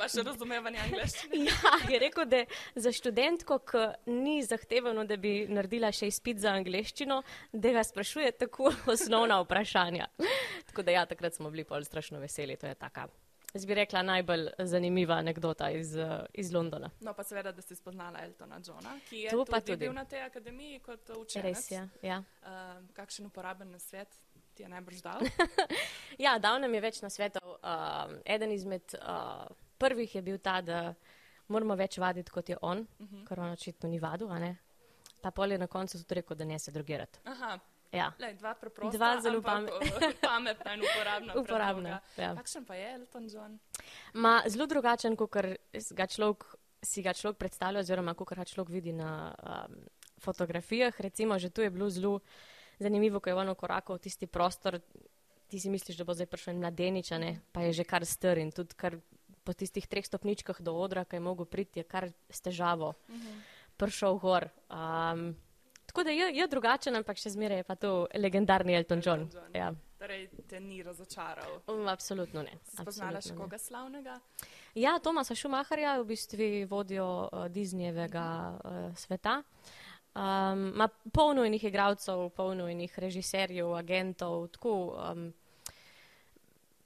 Vaše 0.00 0.22
razumevanje 0.22 0.78
angliščine? 0.78 1.44
ja, 1.48 1.92
je 1.92 1.98
rekel, 1.98 2.24
da 2.28 2.44
za 2.74 2.92
študentko, 2.92 3.58
ki 3.58 3.86
ni 4.12 4.42
zahtevano, 4.44 5.06
da 5.08 5.16
bi 5.16 5.46
naredila 5.48 5.88
še 5.92 6.10
izpit 6.12 6.42
za 6.44 6.52
angliščino, 6.52 7.22
da 7.52 7.72
ga 7.72 7.84
sprašuje 7.88 8.34
tako 8.44 8.68
osnovna 8.92 9.40
vprašanja. 9.40 10.10
tako 10.68 10.84
da 10.84 10.98
ja, 10.98 11.06
takrat 11.08 11.40
smo 11.40 11.50
bili 11.50 11.64
pol 11.64 11.88
strašno 11.88 12.20
veseli, 12.20 12.56
to 12.60 12.68
je 12.68 12.74
taka. 12.74 13.08
Jaz 13.54 13.64
bi 13.68 13.74
rekla 13.76 14.02
najbolj 14.02 14.46
zanimiva 14.68 15.16
anekdota 15.20 15.70
iz, 15.72 15.96
iz 16.34 16.52
Londona. 16.52 16.90
No, 17.00 17.12
pa 17.16 17.24
seveda, 17.24 17.52
da 17.52 17.64
ste 17.64 17.76
spoznala 17.76 18.24
Eltona 18.24 18.60
Johna, 18.66 18.98
ki 19.08 19.24
je 19.24 19.32
tudi, 19.32 19.60
tudi 19.60 19.76
bil 19.86 19.92
na 19.96 20.04
tej 20.04 20.24
akademiji 20.28 20.80
kot 20.84 21.16
učenec. 21.16 21.56
Res 21.56 21.70
je, 21.70 21.88
ja. 22.04 22.20
Uh, 22.44 22.80
kakšen 22.96 23.28
uporaben 23.28 23.72
nasvet 23.72 24.20
ti 24.54 24.62
je 24.62 24.68
najbrž 24.68 25.02
dal? 25.02 25.20
ja, 26.24 26.38
dal 26.38 26.60
nam 26.60 26.74
je 26.74 26.80
več 26.80 27.02
na 27.02 27.10
svetov. 27.10 27.56
Uh, 27.62 28.18
eden 28.24 28.52
izmed 28.52 28.94
uh, 28.98 29.46
prvih 29.78 30.14
je 30.14 30.22
bil 30.22 30.38
ta, 30.38 30.60
da 30.60 30.94
moramo 31.48 31.76
več 31.76 31.98
vaditi, 31.98 32.32
kot 32.32 32.48
je 32.48 32.56
on, 32.60 32.86
uh 32.86 33.06
mhm. 33.06 33.16
-huh. 33.16 33.26
kar 33.28 33.40
on 33.40 33.50
očitno 33.50 33.88
ni 33.88 33.98
vadil. 33.98 34.28
Pa 35.22 35.30
pol 35.30 35.52
je 35.52 35.58
na 35.58 35.66
koncu 35.66 35.98
tudi 35.98 36.14
rekel, 36.14 36.36
da 36.36 36.44
ne 36.44 36.58
se 36.58 36.72
drugirati. 36.72 37.18
Ja. 37.92 38.08
Lej, 38.18 38.34
dva 38.40 38.54
preprosta, 38.56 38.96
dva 38.96 39.20
zelo 39.20 39.42
pametna 40.24 40.74
in 40.74 40.80
uporabna. 40.80 41.34
uporabna 41.40 42.00
ja. 42.16 42.34
Kakšen 42.34 42.64
pa 42.64 42.74
je 42.74 42.94
Elton 42.94 43.28
John? 43.28 43.58
Ma, 44.14 44.42
zelo 44.48 44.66
drugačen, 44.66 45.16
kot 45.16 45.36
ga 45.92 46.06
človek, 46.06 46.44
si 46.82 47.04
ga 47.04 47.12
človek 47.12 47.38
predstavlja, 47.38 47.84
oziroma 47.84 48.14
kot 48.14 48.32
ga 48.32 48.48
človek 48.48 48.72
vidi 48.72 48.96
na 48.96 49.34
um, 49.36 49.76
fotografijah. 50.24 51.00
Recimo, 51.00 51.38
že 51.38 51.52
tu 51.52 51.60
je 51.60 51.70
bilo 51.70 51.90
zelo 51.90 52.20
zanimivo, 52.82 53.20
ko 53.20 53.30
je 53.30 53.34
ono 53.34 53.54
korakal 53.54 53.96
v 53.96 54.04
tisti 54.08 54.26
prostor, 54.26 54.80
ti 55.48 55.60
si 55.60 55.70
misliš, 55.70 55.98
da 56.00 56.04
bo 56.08 56.14
zdaj 56.16 56.30
prišel 56.32 56.56
mladenič, 56.56 57.12
pa 57.52 57.62
je 57.68 57.72
že 57.82 57.84
kar 57.84 58.06
str 58.08 58.40
in 58.40 58.52
tudi 58.52 58.74
kar 58.76 58.96
po 59.44 59.52
tistih 59.52 59.86
treh 59.86 60.06
stopničkah 60.06 60.62
do 60.62 60.72
odra, 60.72 61.04
ki 61.04 61.18
je 61.18 61.20
mogel 61.20 61.46
priti, 61.46 61.82
je 61.82 61.84
kar 61.84 62.08
s 62.30 62.40
težavo 62.40 62.94
uh 62.94 63.14
mhm. 63.14 63.20
-huh. 63.20 63.40
prišel 63.76 64.18
gor. 64.18 64.48
Um, 64.70 65.36
tako 65.86 66.04
da 66.04 66.10
je, 66.10 66.36
je 66.36 66.46
drugačen, 66.46 66.96
ampak 66.96 67.16
še 67.16 67.30
zmeraj 67.30 67.58
je 67.58 67.64
pa 67.64 67.74
to 67.74 68.06
legendarni 68.14 68.74
Elton 68.74 69.02
John. 69.04 69.20
Elton 69.20 69.40
John. 69.40 69.56
Ja. 69.56 69.74
Torej, 69.98 70.28
te 70.48 70.60
ni 70.60 70.82
razočaral. 70.82 71.60
Um, 71.66 71.88
absolutno 71.88 72.42
ne. 72.42 72.58
Spoznala 72.64 73.20
še 73.20 73.34
koga 73.34 73.58
slavnega? 73.58 74.20
Ja, 74.74 74.98
Tomasa 74.98 75.34
Schumacherja, 75.34 76.00
v 76.00 76.04
bistvu 76.04 76.66
vodijo 76.66 77.28
uh, 77.32 77.46
Disneyjevega 77.46 78.26
uh, 78.50 78.96
sveta. 78.96 79.42
Um, 80.14 80.72
ma 80.76 80.88
polno 81.12 81.44
enih 81.44 81.64
igralcev, 81.64 82.28
polno 82.36 82.66
enih 82.68 82.98
režiserjev, 82.98 83.74
agentov, 83.74 84.48
tako. 84.52 84.74
Um, 85.10 85.30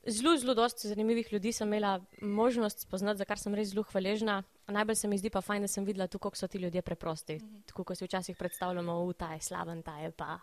zelo, 0.06 0.36
zelo 0.38 0.54
dosti 0.54 0.88
zanimivih 0.88 1.32
ljudi 1.32 1.52
sem 1.52 1.68
imela 1.68 2.00
možnost 2.20 2.80
spoznati, 2.80 3.18
za 3.18 3.24
kar 3.24 3.38
sem 3.38 3.54
res 3.54 3.68
zelo 3.68 3.82
hvaležna. 3.82 4.42
Najbolj 4.66 4.94
se 4.94 5.08
mi 5.08 5.18
zdi 5.18 5.30
pa 5.30 5.40
fajn, 5.40 5.62
da 5.62 5.68
sem 5.68 5.84
videla 5.84 6.06
tu, 6.06 6.18
kako 6.18 6.36
so 6.36 6.46
ti 6.46 6.58
ljudje 6.58 6.82
preprosti. 6.82 7.36
Mm 7.36 7.38
-hmm. 7.38 7.62
Tako, 7.66 7.84
ko 7.84 7.94
si 7.94 8.04
včasih 8.04 8.36
predstavljamo, 8.36 9.06
da 9.06 9.12
ta 9.12 9.32
je 9.32 9.40
slaven, 9.40 9.82
ta 9.82 9.98
je 9.98 10.10
pa. 10.10 10.38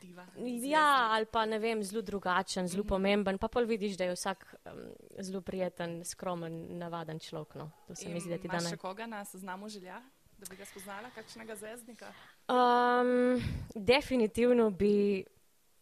Diva, 0.00 0.26
ja, 0.62 1.08
ali 1.10 1.26
pa 1.26 1.46
ne 1.46 1.58
vem, 1.58 1.82
zelo 1.82 2.02
drugačen, 2.02 2.68
zelo 2.68 2.82
mm 2.82 2.86
-hmm. 2.86 2.88
pomemben. 2.88 3.38
Pa 3.38 3.48
pol 3.48 3.64
vidiš, 3.64 3.96
da 3.96 4.04
je 4.04 4.12
vsak 4.12 4.54
um, 4.64 4.72
zelo 5.18 5.40
prijeten, 5.40 6.04
skromen, 6.04 6.78
navaden 6.78 7.18
človek. 7.18 7.54
No. 7.54 7.70
To 7.86 7.94
se 7.94 8.04
In 8.04 8.12
mi 8.12 8.20
zdi, 8.20 8.30
da 8.30 8.38
ti 8.38 8.48
danes. 8.48 8.70
Še 8.70 8.76
koga 8.76 9.06
na 9.06 9.24
seznamu 9.24 9.68
želja? 9.68 10.02
Da 10.38 10.46
bi 10.50 10.56
ga 10.56 10.64
spoznala, 10.64 11.10
kakšnega 11.14 11.56
zvezdnika? 11.56 12.12
Um, 12.48 13.42
definitivno 13.74 14.70
bi, 14.70 15.24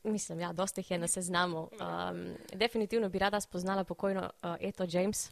mislim, 0.04 0.40
ja, 0.40 0.52
dosti 0.52 0.80
jih 0.80 0.90
je 0.90 0.98
na 0.98 1.08
seznamu. 1.08 1.58
Um, 1.58 2.34
definitivno 2.52 3.08
bi 3.08 3.18
rada 3.18 3.40
spoznala 3.40 3.84
pokojno 3.84 4.20
uh, 4.20 4.56
Eto 4.60 4.86
James, 4.88 5.30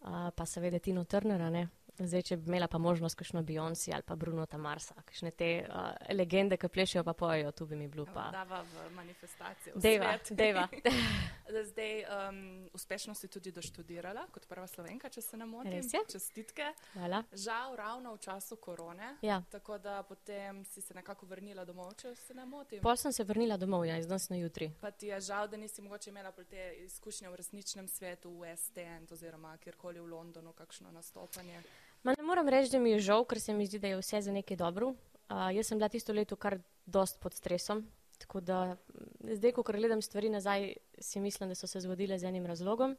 uh, 0.00 0.30
pa 0.36 0.46
seveda 0.46 0.78
Tino 0.78 1.04
Turnera. 1.04 1.66
Zdaj, 2.00 2.22
če 2.22 2.36
bi 2.40 2.48
imela 2.48 2.68
pa 2.68 2.78
možnost, 2.78 3.18
kakšno 3.18 3.42
Beyoncé 3.44 3.92
ali 3.92 4.04
pa 4.06 4.16
Bruno 4.16 4.46
Tamarsa, 4.46 4.94
kakšne 5.04 5.30
te 5.36 5.50
uh, 5.60 5.90
legende, 6.16 6.56
ki 6.56 6.68
plešejo 6.72 7.04
pa 7.04 7.12
pojejo, 7.12 7.52
tu 7.52 7.66
bi 7.66 7.76
mi 7.76 7.88
bilo 7.88 8.06
pa. 8.08 8.30
Dava 8.32 8.62
v 8.64 8.86
manifestacijo. 8.94 9.74
Deva, 9.76 10.14
deva. 10.42 10.68
Zdaj, 11.70 11.92
um, 12.04 12.68
uspešno 12.72 13.14
si 13.14 13.28
tudi 13.28 13.52
doštudirala 13.52 14.26
kot 14.32 14.46
prva 14.48 14.66
slovenka, 14.66 15.10
če 15.12 15.22
se 15.22 15.36
ne 15.36 15.46
motim. 15.46 15.82
Čestitke. 16.10 16.72
Hvala. 16.94 17.22
Žal, 17.32 17.76
ravno 17.76 18.14
v 18.14 18.22
času 18.24 18.56
korone. 18.56 19.16
Ja. 19.22 19.42
Tako 19.50 19.78
da 19.78 20.02
potem 20.02 20.64
si 20.64 20.80
se 20.80 20.94
nekako 20.94 21.26
vrnila 21.26 21.64
domov, 21.64 21.92
če 22.00 22.14
se 22.14 22.34
ne 22.34 22.46
motim. 22.46 22.80
Pol 22.82 22.96
sem 22.96 23.12
se 23.12 23.24
vrnila 23.24 23.58
domov, 23.60 23.84
ja, 23.84 23.98
iz 24.00 24.08
danes 24.08 24.30
na 24.30 24.40
jutri. 24.40 24.70
Pa 24.80 24.90
ti 24.90 25.12
je 25.12 25.20
žal, 25.20 25.48
da 25.48 25.60
nisi 25.60 25.82
mogoče 25.82 26.10
imela 26.10 26.32
te 26.32 26.72
izkušnje 26.86 27.28
v 27.28 27.36
resničnem 27.36 27.88
svetu, 27.88 28.32
v 28.40 28.56
STN 28.56 29.10
oziroma 29.12 29.56
kjerkoli 29.60 30.00
v 30.00 30.08
Londonu, 30.14 30.52
kakšno 30.56 30.92
nastopanje. 30.94 31.60
Ma 32.02 32.14
ne 32.16 32.24
moram 32.24 32.48
reči, 32.48 32.70
da 32.72 32.78
mi 32.78 32.90
je 32.90 33.00
žal, 33.10 33.24
ker 33.28 33.40
se 33.40 33.54
mi 33.54 33.66
zdi, 33.66 33.78
da 33.78 33.88
je 33.88 34.00
vse 34.00 34.22
za 34.22 34.32
nekaj 34.32 34.56
dobro. 34.56 34.94
Uh, 35.30 35.50
jaz 35.54 35.68
sem 35.68 35.78
bila 35.78 35.88
tisto 35.88 36.12
leto 36.12 36.36
kar 36.36 36.58
dost 36.86 37.20
pod 37.20 37.34
stresom, 37.34 37.84
tako 38.18 38.40
da 38.40 38.76
zdaj, 39.22 39.52
ko 39.52 39.62
gledam 39.62 40.02
stvari 40.02 40.28
nazaj, 40.28 40.72
si 40.98 41.20
mislim, 41.20 41.48
da 41.48 41.54
so 41.54 41.66
se 41.66 41.80
zgodile 41.80 42.18
z 42.18 42.24
enim 42.24 42.46
razlogom. 42.46 42.96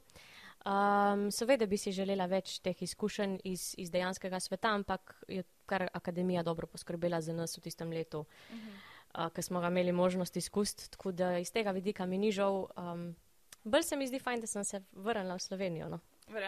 Um, 0.65 1.31
Seveda 1.31 1.65
bi 1.65 1.77
si 1.77 1.91
želela 1.91 2.27
več 2.29 2.59
teh 2.61 2.77
izkušenj 2.81 3.39
iz, 3.49 3.73
iz 3.77 3.89
dejanskega 3.91 4.39
sveta, 4.39 4.69
ampak 4.69 5.15
je 5.27 5.43
kar 5.65 5.87
akademija 5.93 6.43
dobro 6.43 6.67
poskrbela 6.67 7.21
za 7.21 7.33
nas 7.33 7.57
v 7.57 7.61
tistem 7.61 7.89
letu, 7.89 8.19
uh 8.19 8.55
-huh. 8.55 9.25
uh, 9.25 9.33
ker 9.33 9.43
smo 9.43 9.59
ga 9.59 9.67
imeli 9.67 9.91
možnost 9.91 10.37
izkusiti. 10.37 10.89
Tako 10.91 11.11
da 11.11 11.37
iz 11.37 11.51
tega 11.51 11.71
vidika 11.71 12.05
mi 12.05 12.17
ni 12.17 12.31
žal. 12.31 12.67
Um, 12.77 13.15
bolj 13.63 13.83
se 13.83 13.95
mi 13.95 14.07
zdi 14.07 14.19
fajn, 14.19 14.41
da 14.41 14.47
sem 14.47 14.63
se 14.63 14.81
vrnila 14.91 15.35
v 15.35 15.39
Slovenijo. 15.39 15.89
No. 15.89 15.99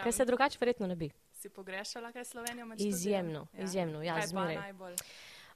Ker 0.02 0.12
se 0.12 0.24
drugače 0.24 0.58
verjetno 0.60 0.86
ne 0.86 0.96
bi. 0.96 1.10
Si 1.44 1.50
pogrešala 1.50 2.08
kaj 2.12 2.24
Slovenijo 2.24 2.66
med 2.66 2.80
Izjemno, 2.80 3.44
študijem? 3.44 3.64
izjemno, 3.64 4.02
ja, 4.02 4.14
kaj 4.16 4.26
zmeraj. 4.26 4.54
najbolj? 4.56 4.94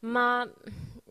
Ma, 0.01 0.47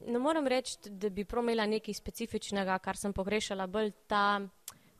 ne 0.05 0.19
morem 0.19 0.47
reči, 0.47 0.77
da 0.89 1.09
bi 1.09 1.25
prav 1.25 1.43
imela 1.43 1.65
nekaj 1.65 1.93
specifičnega, 1.97 2.75
kar 2.79 2.97
sem 2.97 3.13
pogrešala, 3.13 3.65
bolj 3.67 3.89
ta 4.07 4.41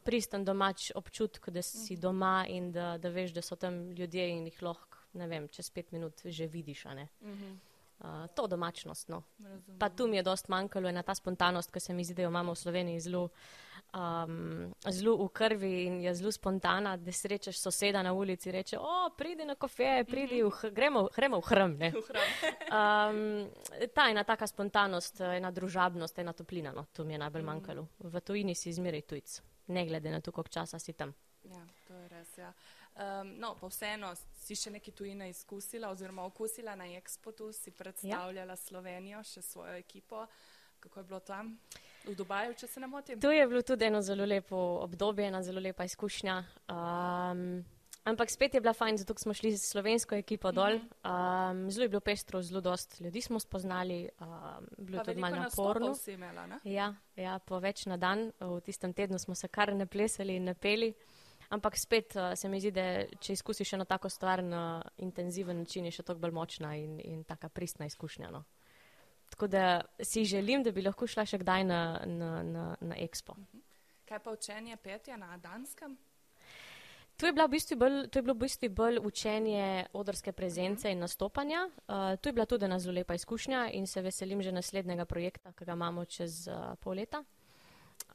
pristen 0.03 0.45
domač 0.45 0.87
občutek, 0.95 1.49
da 1.53 1.61
si 1.61 1.97
doma 1.97 2.45
in 2.49 2.71
da, 2.71 2.95
da 2.97 3.11
veš, 3.13 3.35
da 3.37 3.41
so 3.45 3.55
tam 3.55 3.91
ljudje 3.91 4.25
in 4.31 4.47
jih 4.49 4.63
lahko, 4.65 4.97
ne 5.13 5.27
vem, 5.27 5.45
čez 5.47 5.69
pet 5.69 5.91
minut 5.93 6.25
že 6.25 6.47
vidiš. 6.47 6.85
a 6.85 6.93
ne. 6.93 7.07
Mhm, 7.21 7.53
Uh, 7.97 8.27
to 8.35 8.47
domačnost. 8.47 9.09
No. 9.09 9.23
razumem. 9.39 9.79
Pa 9.79 9.89
tu 9.89 10.07
mi 10.07 10.17
je 10.17 10.23
dost 10.23 10.47
manjkalo, 10.47 10.89
ena 10.89 11.01
ta 11.03 11.15
spontanost, 11.15 11.71
ki 11.71 11.79
se 11.79 11.93
mi 11.93 12.03
zdi, 12.03 12.13
da 12.13 12.21
jo 12.21 12.29
imamo 12.29 12.53
v 12.53 12.55
Sloveniji 12.55 12.99
zelo, 12.99 13.29
um, 13.93 14.73
zelo 14.89 15.15
v 15.25 15.29
krvi 15.29 15.85
in 15.85 16.01
je 16.01 16.13
zelo 16.15 16.31
spontana, 16.31 16.97
da 16.97 17.11
srečeš 17.11 17.59
soseda 17.59 18.03
na 18.03 18.13
ulici 18.13 18.49
in 18.49 18.55
reče: 18.55 18.79
O, 18.79 19.09
pridi 19.17 19.45
na 19.45 19.55
kafe, 19.55 20.03
pridi, 20.07 20.43
v, 20.43 20.49
h- 20.49 20.71
gremo, 20.71 21.07
gremo 21.15 21.39
v 21.41 21.45
hrm. 21.49 21.77
V 21.97 22.03
hram. 22.07 22.29
Um, 22.67 23.49
ta 23.93 24.09
ena 24.09 24.23
taka 24.23 24.47
spontanost, 24.47 25.21
ena 25.21 25.51
družabnost, 25.51 26.19
ena 26.19 26.33
toplina, 26.33 26.71
no, 26.71 26.85
to 26.93 27.03
mi 27.03 27.13
je 27.13 27.19
najbolj 27.19 27.43
manjkalo. 27.43 27.87
V 27.99 28.21
tujini 28.21 28.55
si 28.55 28.69
izmeraj 28.69 29.01
tujc, 29.01 29.41
ne 29.67 29.85
glede 29.85 30.11
na 30.11 30.21
to, 30.21 30.31
koliko 30.31 30.49
časa 30.49 30.79
si 30.79 30.93
tam. 30.93 31.13
Ja, 31.43 31.63
to 31.87 31.93
je 31.93 32.07
res. 32.07 32.37
Ja. 32.37 32.53
Um, 32.97 33.35
no, 33.39 33.55
pa 33.55 33.67
vseeno 33.69 34.09
si 34.33 34.55
še 34.57 34.71
nekaj 34.73 34.93
tujine 34.93 35.29
izkusila 35.29 35.91
oziroma 35.93 36.25
okusila 36.25 36.75
na 36.75 36.87
Expotu, 36.97 37.51
si 37.53 37.71
predstavljala 37.71 38.55
ja. 38.57 38.57
Slovenijo, 38.57 39.23
še 39.23 39.41
svojo 39.41 39.75
ekipo. 39.77 40.25
Kako 40.79 40.99
je 40.99 41.03
bilo 41.03 41.19
tam? 41.19 41.59
V 42.07 42.15
Dubaju, 42.15 42.53
če 42.55 42.67
se 42.67 42.79
ne 42.79 42.87
motim? 42.87 43.19
To 43.19 43.31
je 43.31 43.47
bilo 43.47 43.61
tudi 43.61 43.85
eno 43.85 44.01
zelo 44.01 44.25
lepo 44.25 44.57
obdobje, 44.83 45.27
ena 45.27 45.41
zelo 45.43 45.59
lepa 45.59 45.83
izkušnja. 45.83 46.37
Um, 46.71 47.65
ampak 48.07 48.31
spet 48.31 48.53
je 48.55 48.61
bila 48.61 48.73
fajn, 48.73 48.97
zato 48.97 49.15
smo 49.19 49.33
šli 49.33 49.51
s 49.57 49.71
slovensko 49.71 50.15
ekipo 50.15 50.51
dol. 50.55 50.79
Um, 51.03 51.65
zelo 51.71 51.87
je 51.87 51.89
bilo 51.89 52.01
pestro, 52.01 52.41
zelo 52.41 52.61
dost 52.61 52.99
ljudi 53.01 53.21
smo 53.21 53.39
spoznali, 53.39 54.07
um, 54.19 54.67
bilo 54.77 55.01
je 55.01 55.03
tudi 55.03 55.21
malo 55.21 55.35
naporno. 55.35 55.93
imela, 56.07 56.47
ne? 56.47 56.59
Ja, 56.63 56.93
ja, 57.15 57.39
po 57.39 57.59
več 57.59 57.85
na 57.85 57.97
dan, 57.97 58.31
v 58.39 58.61
tistem 58.61 58.93
tednu 58.93 59.19
smo 59.19 59.35
se 59.35 59.47
kar 59.47 59.75
naplesali 59.75 60.35
in 60.35 60.47
napeli. 60.47 60.93
Ampak 61.49 61.77
spet 61.79 62.15
uh, 62.15 62.33
se 62.35 62.49
mi 62.49 62.59
zdi, 62.59 62.71
da 62.71 63.05
če 63.19 63.33
izkusiš 63.33 63.73
eno 63.73 63.85
tako 63.85 64.09
stvar 64.09 64.43
na 64.43 64.81
intenziven 64.97 65.59
način, 65.63 65.85
je 65.85 65.99
še 65.99 66.03
toliko 66.03 66.27
bolj 66.27 66.35
močna 66.35 66.75
in, 66.75 66.99
in 66.99 67.23
taka 67.23 67.49
pristna 67.49 67.87
izkušnja. 67.87 68.31
No. 68.31 68.43
Tako 69.29 69.47
da 69.47 69.81
si 70.03 70.25
želim, 70.25 70.63
da 70.63 70.71
bi 70.71 70.81
lahko 70.81 71.07
šla 71.07 71.25
še 71.25 71.37
kdaj 71.43 71.63
na, 71.63 72.01
na, 72.05 72.43
na, 72.43 72.65
na 72.81 72.95
Expo. 72.95 73.35
Kaj 74.07 74.19
pa 74.23 74.31
učenje 74.31 74.77
petja 74.77 75.17
na 75.17 75.37
Danskem? 75.37 75.97
To 77.17 77.25
je, 77.25 77.33
v 77.33 77.47
bistvu 77.49 77.75
bolj, 77.81 77.95
to 78.13 78.19
je 78.19 78.23
bilo 78.23 78.33
v 78.37 78.43
bistvu 78.45 78.69
bolj 78.69 78.99
učenje 79.01 79.87
odrske 79.97 80.31
prezence 80.31 80.91
in 80.91 80.99
nastopanja. 81.01 81.63
Uh, 81.87 82.13
to 82.21 82.29
je 82.29 82.33
bila 82.33 82.45
tudi 82.45 82.65
ena 82.65 82.77
zelo 82.79 82.93
lepa 82.93 83.17
izkušnja 83.17 83.69
in 83.73 83.87
se 83.87 84.01
veselim 84.01 84.41
že 84.41 84.51
naslednjega 84.51 85.05
projekta, 85.05 85.51
ki 85.51 85.65
ga 85.65 85.73
imamo 85.73 86.05
čez 86.05 86.47
uh, 86.47 86.75
pol 86.79 87.01
leta. 87.01 87.23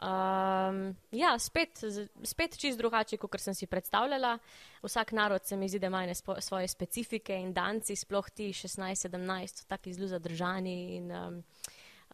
Um, 0.02 0.96
ja, 1.14 1.36
spet, 1.38 1.78
spet 2.26 2.56
čist 2.58 2.78
drugače, 2.78 3.20
kot 3.22 3.38
sem 3.40 3.54
si 3.54 3.68
predstavljala. 3.70 4.34
Vsak 4.82 5.12
narod 5.14 5.46
se 5.46 5.56
mi 5.56 5.68
zdi, 5.70 5.78
da 5.78 5.86
ima 5.86 6.02
svoje 6.40 6.68
specifike 6.68 7.36
in 7.38 7.52
danci, 7.54 7.94
sploh 7.96 8.30
ti 8.30 8.50
16-17, 8.50 9.62
so 9.62 9.68
taki 9.70 9.94
zelo 9.94 10.08
zadržani 10.10 10.96
in 10.96 11.12
um, 11.12 11.42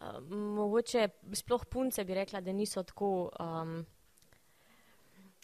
um, 0.00 0.34
mogoče 0.58 1.08
sploh 1.32 1.64
punce 1.64 2.04
bi 2.04 2.14
rekla, 2.14 2.40
da 2.40 2.52
niso 2.52 2.82
tako. 2.82 3.30
Um, 3.40 3.86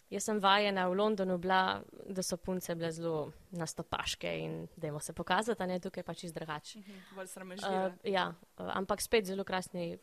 Jaz 0.09 0.27
sem 0.29 0.37
vajena 0.37 0.83
v 0.85 0.93
Londonu 0.93 1.39
bila, 1.41 1.81
da 2.05 2.21
so 2.23 2.37
punce 2.37 2.75
bile 2.77 2.91
zelo 2.93 3.31
nastopaške 3.57 4.29
in 4.37 4.67
dajmo 4.77 4.99
se 5.01 5.15
pokazati, 5.17 5.65
ne 5.65 5.79
tukaj 5.81 6.03
pač 6.05 6.23
iz 6.27 6.33
drugače. 6.33 6.79
Mhm, 6.79 6.99
Bolj 7.17 7.27
sramežljive. 7.27 7.87
Uh, 7.87 7.93
ja, 8.13 8.27
ampak 8.57 9.01
spet 9.01 9.25
zelo 9.25 9.43
krasni, 9.43 9.97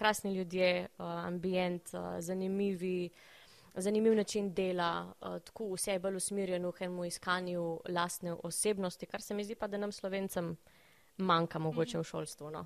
krasni 0.00 0.32
ljudje, 0.34 0.88
uh, 0.98 1.04
ambient, 1.04 1.94
uh, 1.94 2.16
zanimivi, 2.24 3.10
zanimiv 3.74 4.16
način 4.16 4.48
dela, 4.54 5.12
uh, 5.20 5.36
tako 5.44 5.74
vse 5.74 5.92
je 5.92 6.00
bolj 6.00 6.16
usmerjeno 6.16 6.70
v 6.70 6.86
enemu 6.86 7.04
iskanju 7.04 7.64
lastne 7.88 8.32
osebnosti, 8.32 9.06
kar 9.06 9.22
se 9.22 9.34
mi 9.34 9.44
zdi 9.44 9.54
pa, 9.54 9.68
da 9.68 9.78
nam 9.78 9.92
slovencem 9.92 10.54
manjka 11.18 11.58
mogoče 11.58 11.98
v 11.98 12.04
šolstvu. 12.04 12.50
No. 12.50 12.64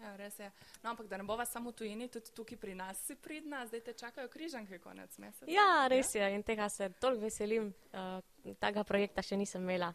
Ja, 0.00 0.14
res 0.16 0.38
je. 0.38 0.48
No, 0.82 0.94
ampak 0.94 1.08
da 1.08 1.18
ne 1.20 1.24
bova 1.28 1.44
samo 1.44 1.70
v 1.70 1.76
tujini, 1.76 2.08
tudi 2.08 2.32
tukaj 2.32 2.56
pri 2.58 2.74
nas 2.74 3.02
si 3.04 3.16
pridna, 3.20 3.66
zdaj 3.68 3.82
te 3.84 3.92
čakajo 3.92 4.30
križanke 4.32 4.78
konec 4.80 5.18
meseca. 5.20 5.50
Ja, 5.52 5.86
res 5.92 6.14
je 6.14 6.30
in 6.34 6.42
tega 6.42 6.68
se 6.72 6.88
toliko 7.00 7.26
veselim. 7.26 7.68
Uh, 7.92 8.54
tega 8.62 8.84
projekta 8.88 9.22
še 9.22 9.36
nisem 9.36 9.68
imela 9.68 9.92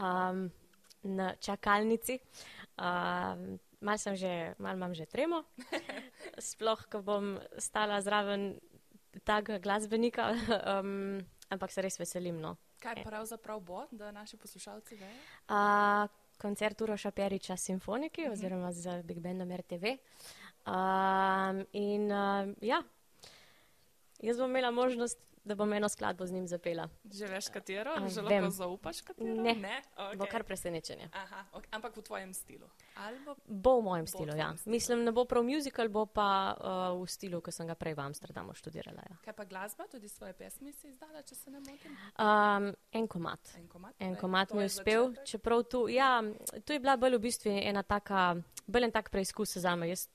um, 0.00 0.46
na 1.04 1.34
čakalnici. 1.36 2.16
Uh, 2.80 3.60
mal 3.84 4.00
že, 4.00 4.54
mal 4.58 4.76
imam 4.76 4.94
že 4.96 5.06
tremo, 5.06 5.44
sploh, 6.40 6.80
ko 6.88 7.04
bom 7.04 7.36
stala 7.60 8.00
zraven 8.00 8.56
tega 9.22 9.60
glasbenika, 9.60 10.32
um, 10.80 11.20
ampak 11.52 11.70
se 11.70 11.84
res 11.84 12.00
veselim. 12.00 12.40
No. 12.40 12.56
Kaj 12.82 13.04
pravzaprav 13.04 13.60
bo, 13.64 13.84
da 13.92 14.10
naši 14.12 14.36
poslušalci 14.40 14.96
vejo? 14.96 15.20
Uh, 15.48 16.08
koncert 16.40 16.80
Uroša 16.80 17.12
Periča 17.14 17.56
simfoniki 17.56 18.28
oziroma 18.28 18.72
z 18.72 19.02
Big 19.04 19.20
Bandom 19.20 19.52
RTV. 19.52 19.96
Um, 20.64 21.60
in 21.72 22.08
uh, 22.12 22.48
ja, 22.64 22.80
jaz 24.24 24.40
bom 24.40 24.50
imela 24.50 24.72
možnost, 24.72 25.20
da 25.44 25.54
bom 25.54 25.72
eno 25.72 25.88
skladbo 25.88 26.26
z 26.26 26.32
njim 26.32 26.46
zapela. 26.48 26.88
Že 27.04 27.26
veš, 27.26 27.48
katero? 27.48 27.92
A, 27.96 28.08
Že 28.08 28.22
vem. 28.22 28.44
lahko 28.44 28.56
zaupaš, 28.56 29.00
katero? 29.00 29.42
Ne. 29.42 29.54
ne? 29.54 29.82
Okay. 29.96 30.16
Bo 30.16 30.26
kar 30.26 30.44
presenečenje. 30.44 31.08
Aha, 31.12 31.44
okay. 31.52 31.68
ampak 31.70 31.96
v 31.96 32.02
tvojem 32.02 32.32
stilu. 32.34 32.66
Ali 32.96 33.18
bo 33.24 33.36
Bo 33.46 33.80
v 33.80 33.84
mojem 33.84 34.04
Bo 34.04 34.08
v 34.08 34.14
stilu, 34.14 34.32
tvojem 34.32 34.40
ja. 34.40 34.56
stilu. 34.56 34.72
Mislim, 34.72 35.04
ne 35.04 35.12
bo 35.12 35.24
prav 35.24 35.44
musical, 35.44 35.88
bo 35.88 36.06
pa 36.06 36.56
uh, 36.56 36.96
v 36.96 37.06
stilu, 37.06 37.40
ki 37.44 37.52
sem 37.52 37.68
ga 37.68 37.76
prej 37.76 37.94
v 37.94 38.00
Amsterdamu 38.00 38.56
študirala. 38.56 39.04
Ja. 39.04 39.16
Kaj 39.24 39.34
pa 39.36 39.44
glasba, 39.44 39.84
tudi 39.90 40.08
svoje 40.08 40.32
pesmi 40.32 40.72
si 40.72 40.88
izdala, 40.88 41.22
če 41.22 41.34
se 41.34 41.50
ne 41.50 41.60
motim? 41.60 41.92
Um, 42.16 42.72
en 42.92 43.08
komat. 43.08 43.54
En 43.60 43.68
komat. 43.68 43.94
En 44.00 44.16
komat 44.16 44.52
mi 44.56 44.64
je 44.64 44.64
je 44.64 44.72
uspel, 44.72 45.02
začetek. 45.12 45.28
čeprav 45.28 45.62
tu, 45.68 45.88
ja, 45.88 46.22
tu 46.64 46.72
je 46.72 46.80
bila 46.80 46.96
bolj 46.96 47.16
v 47.16 47.24
bistvu 47.28 47.52
ena 47.52 47.82
taka, 47.82 48.34
bolj 48.66 48.88
en 48.88 48.92
tak 48.92 49.12
preizkus 49.12 49.56
za 49.60 49.76
me. 49.76 49.88
Jaz, 49.92 50.08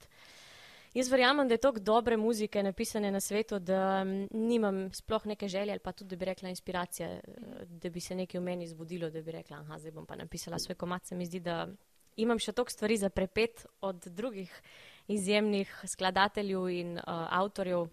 jaz 0.94 1.10
verjamem, 1.10 1.48
da 1.48 1.54
je 1.54 1.58
toliko 1.58 1.80
dobre 1.80 2.16
muzike 2.16 2.62
napisane 2.62 3.10
na 3.10 3.20
svetu, 3.20 3.58
da 3.58 4.04
mm, 4.04 4.26
nimam 4.30 4.92
sploh 4.92 5.26
neke 5.26 5.48
želje 5.48 5.72
ali 5.72 5.80
pa 5.80 5.92
tudi, 5.92 6.08
da 6.08 6.16
bi 6.16 6.24
rekla, 6.24 6.48
inspiracije, 6.48 7.08
eh, 7.08 7.64
da 7.64 7.90
bi 7.90 8.00
se 8.00 8.14
nekaj 8.14 8.40
v 8.40 8.44
meni 8.44 8.68
zbudilo, 8.68 9.10
da 9.10 9.22
bi 9.22 9.32
rekla, 9.32 9.56
aha, 9.56 9.78
zdaj 9.78 9.92
bom 9.92 10.06
pa 10.06 10.16
napisala 10.16 10.58
svoj 10.58 10.74
komat. 10.74 11.06
Se 11.06 11.14
mi 11.14 11.26
zdi, 11.26 11.40
da 11.40 11.68
imam 12.16 12.38
še 12.38 12.52
toliko 12.52 12.72
stvari 12.72 12.96
za 12.96 13.10
prepet 13.10 13.66
od 13.80 14.06
drugih 14.06 14.62
izjemnih 15.08 15.82
skladateljev 15.86 16.68
in 16.68 16.98
uh, 16.98 17.02
avtorjev, 17.06 17.88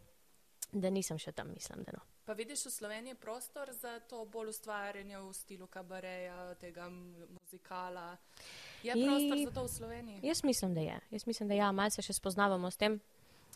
da 0.72 0.90
nisem 0.90 1.18
še 1.18 1.32
tam, 1.32 1.54
mislim, 1.54 1.84
da 1.84 1.96
no. 1.96 2.04
Pa 2.28 2.34
vidiš 2.34 2.66
v 2.66 2.72
Sloveniji 2.72 3.16
prostor 3.16 3.70
za 3.72 4.00
to 4.00 4.26
bolj 4.26 4.50
ustvarjanje 4.52 5.20
v 5.20 5.34
stilu 5.34 5.68
kabareja, 5.72 6.56
tega 6.60 6.90
muzikala? 6.92 8.18
Je 8.84 8.94
I- 8.94 9.06
prostor 9.06 9.38
za 9.38 9.52
to 9.52 9.64
v 9.64 9.68
Sloveniji? 9.70 10.20
Jaz 10.24 10.44
mislim, 10.44 10.74
da 10.74 10.82
je. 10.82 11.00
Jaz 11.12 11.28
mislim, 11.28 11.50
da 11.50 11.56
ja, 11.56 11.72
malo 11.72 11.90
se 11.90 12.02
še 12.02 12.14
spoznavamo 12.14 12.72
s 12.72 12.78
tem. 12.78 13.00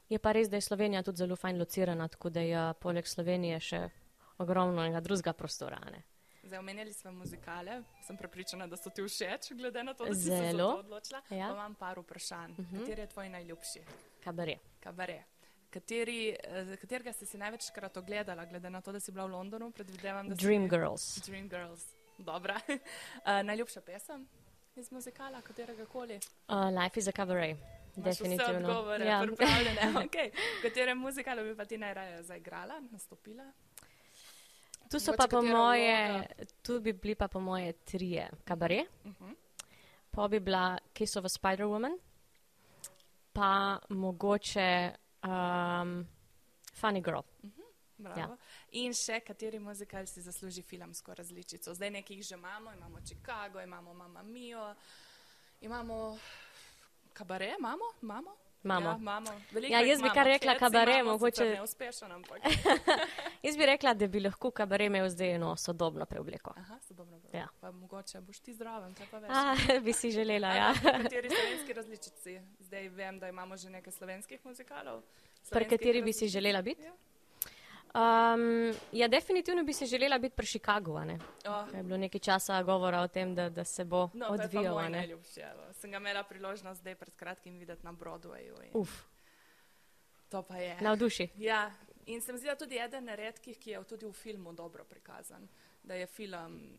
Je 0.10 0.20
pa 0.20 0.32
res, 0.32 0.50
da 0.50 0.58
je 0.58 0.62
Slovenija 0.62 1.04
tudi 1.04 1.18
zelo 1.18 1.36
fajn 1.36 1.58
locirana, 1.58 2.08
tako 2.08 2.30
da 2.30 2.40
je 2.40 2.74
poleg 2.74 3.08
Slovenije 3.08 3.60
še 3.60 3.90
ogromno 4.38 4.82
enega 4.82 5.00
drugega 5.00 5.34
prostora. 5.34 5.80
Ne? 5.92 6.04
Zdaj, 6.44 6.60
omenjali 6.60 6.94
smo 6.94 7.12
muzikale, 7.12 7.84
sem 8.04 8.18
prepričana, 8.18 8.68
da 8.68 8.76
so 8.78 8.90
ti 8.90 9.02
všeč, 9.02 9.54
glede 9.54 9.84
na 9.84 9.94
to, 9.94 10.06
da 10.06 10.16
si 10.16 10.22
se 10.22 10.30
za 10.30 10.38
Zelo. 10.38 10.72
to 10.74 10.80
odločila. 10.80 11.22
Ja. 11.30 11.48
Pa 11.48 11.54
imam 11.54 11.76
par 11.76 12.00
vprašanj. 12.00 12.52
Uh 12.52 12.58
-huh. 12.58 12.80
Kateri 12.80 13.02
je 13.02 13.08
tvoj 13.08 13.30
najljubši 13.30 13.80
Kabare. 14.24 14.58
kabare? 14.80 15.24
Kateri, 15.70 16.36
eh, 16.44 16.76
katerega 16.78 17.14
si 17.14 17.26
si 17.26 17.38
največkrat 17.38 17.98
ogledala, 17.98 18.46
glede 18.46 18.70
na 18.70 18.82
to, 18.82 18.92
da 18.92 19.00
si 19.00 19.12
bila 19.12 19.26
v 19.26 19.32
Londonu? 19.32 19.72
Predvidevam, 19.72 20.30
da 20.30 20.36
si- 20.36 20.46
Dream 20.46 20.70
Girls. 20.70 21.18
Dream 21.26 21.50
Girls. 21.50 21.86
Dobra. 22.18 22.60
uh, 22.68 22.76
najljubša 23.48 23.82
pesem 23.82 24.28
iz 24.76 24.92
muzikala, 24.92 25.42
katerega 25.42 25.86
koli? 25.86 26.20
Uh, 26.48 26.70
life 26.74 26.98
is 26.98 27.08
a 27.08 27.12
cabaret. 27.12 27.58
Vse 27.92 28.02
Definitivno. 28.02 28.70
odgovore, 28.70 29.06
Ja. 29.06 29.22
pripravljene. 29.22 29.82
Okay. 30.08 30.32
Katerem 30.62 30.98
muzikalu 30.98 31.44
bi 31.44 31.56
pa 31.56 31.66
ti 31.66 31.78
najraje 31.78 32.24
zaigrala, 32.24 32.80
nastopila? 32.92 33.52
Tu 34.92 35.00
so 35.00 35.12
Mogoče 35.12 35.18
pa 35.20 35.28
po 35.30 35.42
moje, 35.42 36.10
vloga? 36.10 36.26
tu 36.64 36.80
bi 36.80 36.94
bili 36.94 37.16
pa 37.16 37.28
po 37.28 37.40
moje 37.40 37.74
trije. 37.74 38.30
Kabare, 38.44 38.86
Uh 39.06 39.12
-huh. 39.12 39.36
pa 40.12 40.28
bi 40.28 40.40
bila 40.40 40.78
Kiss 40.94 41.16
of 41.16 41.26
a 41.26 41.30
Spider 41.30 41.66
Woman, 41.66 41.98
pa 43.34 43.80
mogoče 43.90 44.92
um, 45.24 46.08
Funny 46.74 47.02
Girl. 47.02 47.20
Bravo. 47.98 48.20
Ja. 48.20 48.38
In 48.72 48.94
še 48.94 49.20
kateri 49.20 49.60
muzikal 49.60 50.06
si 50.06 50.22
zasluži 50.22 50.62
filmsko 50.62 51.14
različico? 51.14 51.74
Zdaj 51.74 51.90
nekih 51.92 52.24
že 52.24 52.36
imamo, 52.36 52.72
imamo 52.72 53.02
Chicago, 53.02 53.62
imamo 53.62 53.94
Mamma 53.94 54.24
Mio, 54.24 54.76
imamo 55.62 56.18
kabare, 57.14 57.56
imamo, 57.60 57.84
imamo 58.02 58.38
Imamo. 58.64 58.90
Ja, 58.90 58.96
imamo. 58.96 59.32
Veliko 59.52 59.74
Ja, 59.74 59.80
jaz 59.82 59.98
bi 59.98 60.02
imamo. 60.02 60.14
kar 60.14 60.26
rekla 60.28 60.56
kabare, 60.56 60.92
sicer 60.94 61.06
mogoče- 61.06 61.54
Neuspešen, 61.54 62.12
ampak. 62.12 62.42
Jaz 63.44 63.58
bi 63.58 63.66
rekla, 63.66 63.94
da 63.94 64.08
bi 64.08 64.20
lahko 64.20 64.52
kabare 64.52 64.86
imel 64.86 65.10
zdaj 65.10 65.34
eno 65.36 65.56
sodobno 65.58 66.06
preobleko. 66.06 66.54
Aha, 66.58 66.78
sodobno. 66.80 67.20
Ja. 67.34 67.48
Pa 67.60 67.72
mogoče 67.72 68.22
boš 68.22 68.40
ti 68.40 68.54
zraven, 68.54 68.94
kaj 68.94 69.08
pa 69.12 69.18
veš. 69.18 69.30
A, 69.32 69.56
bi 69.86 69.94
si 69.94 70.12
želela, 70.12 70.48
ja. 70.48 70.74
Pri 70.76 70.92
kateri 71.04 71.30
slovenski 71.30 71.74
različici? 71.74 72.36
Zdaj 72.60 72.90
vem, 72.90 73.20
da 73.20 73.30
imamo 73.30 73.58
že 73.58 73.70
nekaj 73.70 73.94
slovenskih 73.94 74.46
muzikalov. 74.46 75.02
Pri 75.02 75.42
Slovenskih 75.44 75.70
kateri 75.72 76.02
bi 76.02 76.14
si 76.14 76.28
želela 76.28 76.62
biti? 76.62 76.82
Ja. 76.84 76.94
Um, 77.94 78.42
ja, 78.92 79.08
definitivno 79.08 79.64
bi 79.64 79.74
si 79.74 79.86
želela 79.86 80.18
biti 80.18 80.36
pri 80.36 80.46
Chicagu. 80.46 80.96
a 80.96 81.06
ne. 81.06 81.20
Oh, 81.46 81.76
Je 81.76 81.84
bilo 81.84 81.98
nekaj 81.98 82.20
časa 82.22 82.64
govora 82.64 83.02
o 83.02 83.08
tem, 83.08 83.36
da, 83.36 83.50
da 83.50 83.64
se 83.64 83.86
bo 83.86 84.10
no, 84.14 84.28
to 84.28 84.34
je 84.34 84.38
pa 84.40 84.44
odvijal. 84.46 84.66
a 84.70 84.74
moj 84.74 84.90
ne. 84.90 84.98
najljubši. 84.98 85.40
evo. 85.42 85.74
Sem 85.74 85.92
ga 85.92 85.98
imela 85.98 86.24
priložnost 86.24 86.80
zdaj 86.80 86.96
pred 86.96 87.16
kratkim 87.16 87.58
videti 87.58 87.86
na 87.86 87.94
Broadwayu. 87.94 88.64
in 88.64 88.70
Uf, 88.74 88.90
To 90.30 90.42
pa 90.42 90.58
je. 90.58 90.78
navduši. 90.82 91.30
Ja, 91.36 91.72
in 92.06 92.22
se 92.22 92.32
mi 92.32 92.40
zdi, 92.40 92.48
da 92.48 92.56
tudi 92.56 92.78
eden 92.78 93.08
redkih, 93.08 93.58
ki 93.58 93.70
je 93.70 93.84
tudi 93.84 94.06
v 94.06 94.14
filmu 94.14 94.54
dobro 94.54 94.84
prikazan, 94.86 95.48
da 95.84 95.94
je 95.94 96.08
film, 96.08 96.78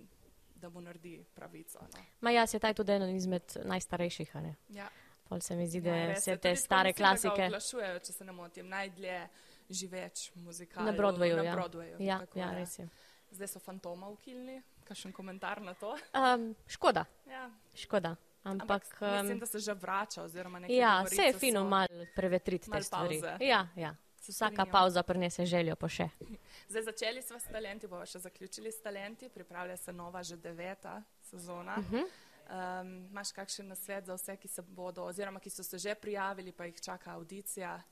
da 0.54 0.68
mu 0.68 0.80
naredi 0.80 1.24
pravico. 1.34 1.78
No. 1.82 2.02
Ma 2.20 2.30
ja, 2.30 2.46
se 2.46 2.58
taj 2.58 2.74
tudi 2.74 2.92
eden 2.92 3.16
izmed 3.16 3.42
najstarejših. 3.64 4.32
Ja. 4.70 4.88
Pol 5.24 5.40
se 5.40 5.56
mi 5.56 5.66
zdi, 5.66 5.80
da 5.80 5.90
Ja, 5.90 5.96
ja, 5.96 6.06
res 6.06 6.18
vse 6.18 6.30
je. 6.30 6.36
te 6.36 6.40
Tudi 6.40 6.54
tako 6.54 6.64
stare 6.64 6.88
mislim, 6.88 6.94
da 6.98 7.04
ga 7.04 7.10
klasike. 7.10 7.46
Oglašujejo, 7.46 7.98
če 7.98 8.12
se 8.12 8.24
ne 8.24 8.32
motim, 8.32 8.68
najdlje 8.68 9.28
živeč 9.72 10.32
muzikal. 10.34 10.84
Na 10.84 10.92
Broadwayu, 10.92 11.36
na 11.36 11.42
ja. 11.42 11.54
Broadwayu, 11.56 11.96
Ja, 11.98 12.18
tako 12.18 12.38
ja, 12.38 12.50
res 12.54 12.78
je. 12.78 12.88
Zdaj 13.32 13.48
so 13.48 13.58
fantoma 13.58 14.08
ukilni, 14.08 14.62
kakšen 14.84 15.12
komentar 15.12 15.62
na 15.62 15.74
to. 15.74 15.96
Um, 16.14 16.54
škoda, 16.68 17.04
Ja. 17.26 17.50
škoda. 17.74 18.16
Ampak, 18.44 18.82
Ampak 18.82 19.22
mislim, 19.22 19.38
da 19.38 19.46
se 19.46 19.58
že 19.58 19.74
vrača. 19.74 20.26
ja, 20.68 21.02
vse 21.02 21.22
je 21.22 21.32
fino 21.32 21.64
malo 21.64 22.06
prevetriti 22.16 22.70
Malo 22.70 22.80
te 22.80 22.84
stvari. 22.84 23.20
pavze. 23.20 23.44
Ja, 23.44 23.68
ja. 23.76 23.94
Vsaka 24.28 24.66
pauza 24.66 25.02
prinese 25.02 25.46
željo 25.46 25.76
po 25.76 25.88
še. 25.88 26.08
Zdaj 26.68 26.82
začeli 26.82 27.22
smo 27.22 27.38
s 27.38 27.44
talenti, 27.44 27.86
bomo 27.86 28.06
še 28.06 28.18
zaključili 28.18 28.72
s 28.72 28.82
talenti, 28.82 29.28
pripravlja 29.28 29.76
se 29.76 29.92
nova, 29.92 30.22
že 30.22 30.36
deveta 30.36 31.02
sezona. 31.22 31.76
Uh 31.78 31.84
-huh. 31.90 32.04
Um, 32.52 33.06
imaš 33.10 33.32
kakšen 33.32 33.68
nasvet 33.68 34.06
za 34.06 34.14
vse, 34.14 34.36
ki 34.36 34.48
se 34.48 34.62
bodo, 34.62 35.04
oziroma 35.04 35.40
ki 35.40 35.50
so 35.50 35.62
se 35.62 35.78
že 35.78 35.94
prijavili, 35.94 36.52
pa 36.52 36.64
jih 36.64 36.80
čaka 36.80 37.12
audicija? 37.12 37.82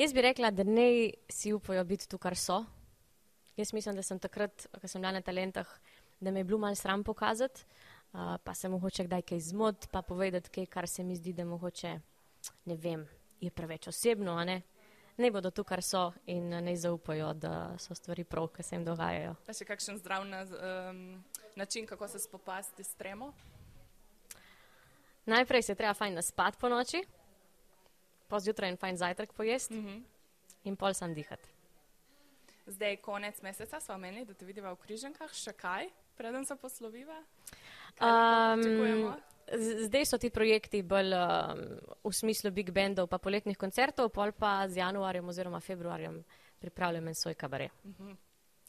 Jaz 0.00 0.14
bi 0.14 0.22
rekla, 0.22 0.50
da 0.50 0.64
ne 0.64 1.10
si 1.28 1.52
upajo 1.52 1.84
biti 1.84 2.08
tu, 2.08 2.18
kar 2.18 2.36
so. 2.36 2.64
Jaz 3.56 3.72
mislim, 3.72 3.96
da 3.96 4.02
sem 4.02 4.18
takrat, 4.18 4.64
ko 4.80 4.88
sem 4.88 5.02
bila 5.02 5.12
na 5.12 5.20
talentah, 5.20 5.68
da 6.20 6.30
me 6.30 6.40
je 6.40 6.44
bilo 6.44 6.58
malo 6.58 6.74
sram 6.74 7.04
pokazati, 7.04 7.64
uh, 8.12 8.36
pa 8.44 8.54
se 8.54 8.68
mogoče 8.68 9.04
kdaj 9.04 9.22
kaj 9.22 9.40
zmot, 9.40 9.90
pa 9.92 10.02
povedati 10.02 10.50
kaj, 10.50 10.66
kar 10.66 10.88
se 10.88 11.04
mi 11.04 11.16
zdi, 11.16 11.32
da 11.32 11.44
mogoče, 11.44 11.92
ne 12.64 12.76
vem, 12.76 13.04
je 13.40 13.50
preveč 13.50 13.88
osebno, 13.88 14.38
a 14.40 14.44
ne. 14.44 14.62
Ne 15.18 15.30
bodo 15.30 15.50
tu, 15.50 15.64
kar 15.64 15.82
so 15.82 16.12
in 16.26 16.48
ne 16.48 16.76
zaupajo, 16.76 17.34
da 17.34 17.74
so 17.78 17.94
stvari 17.94 18.24
prav, 18.24 18.48
ki 18.56 18.62
se 18.62 18.76
jim 18.76 18.88
dogajajo. 18.88 19.36
Pa 19.46 19.52
še 19.52 19.68
kakšen 19.68 20.00
zdrav 20.00 20.24
na, 20.24 20.46
um, 20.48 21.24
način, 21.60 21.86
kako 21.86 22.08
se 22.08 22.24
spopasti 22.24 22.84
s 22.84 22.96
tremo? 22.96 23.34
Najprej 25.26 25.62
se 25.62 25.74
treba 25.74 25.92
fajn 25.94 26.14
naspati 26.14 26.56
po 26.60 26.72
noči, 26.72 27.04
pa 28.30 28.40
zjutraj 28.40 28.70
en 28.70 28.78
fajn 28.78 28.96
zajtrk 28.96 29.32
pojesti 29.32 29.74
Mm 29.74 29.86
-hmm. 29.86 30.02
in 30.64 30.76
pol 30.76 30.94
sam 30.94 31.14
dihati. 31.14 31.48
Zdaj, 32.66 32.96
konec 32.96 33.42
meseca 33.42 33.80
smo 33.80 33.98
menili, 33.98 34.24
da 34.24 34.34
te 34.34 34.44
vidiva 34.44 34.72
v 34.72 34.76
križankah, 34.76 35.32
še 35.34 35.52
kaj, 35.52 35.88
preden 36.16 36.46
se 36.46 36.56
posloviva. 36.56 37.24
Um, 38.00 39.14
Zdaj 39.58 40.04
so 40.06 40.18
ti 40.18 40.30
projekti 40.30 40.82
bolj 40.82 41.10
um, 41.14 41.62
v 42.04 42.12
smislu 42.14 42.52
big 42.54 42.70
bandov, 42.70 43.08
pa 43.10 43.18
poletnih 43.18 43.58
koncertov, 43.58 44.12
pol 44.14 44.30
pa 44.32 44.68
z 44.68 44.78
januarjem 44.78 45.28
oziroma 45.28 45.60
februarjem 45.60 46.24
pripravljam 46.60 47.08
en 47.08 47.14
svoj 47.14 47.34
kabare. 47.34 47.68
Mhm. 47.84 48.12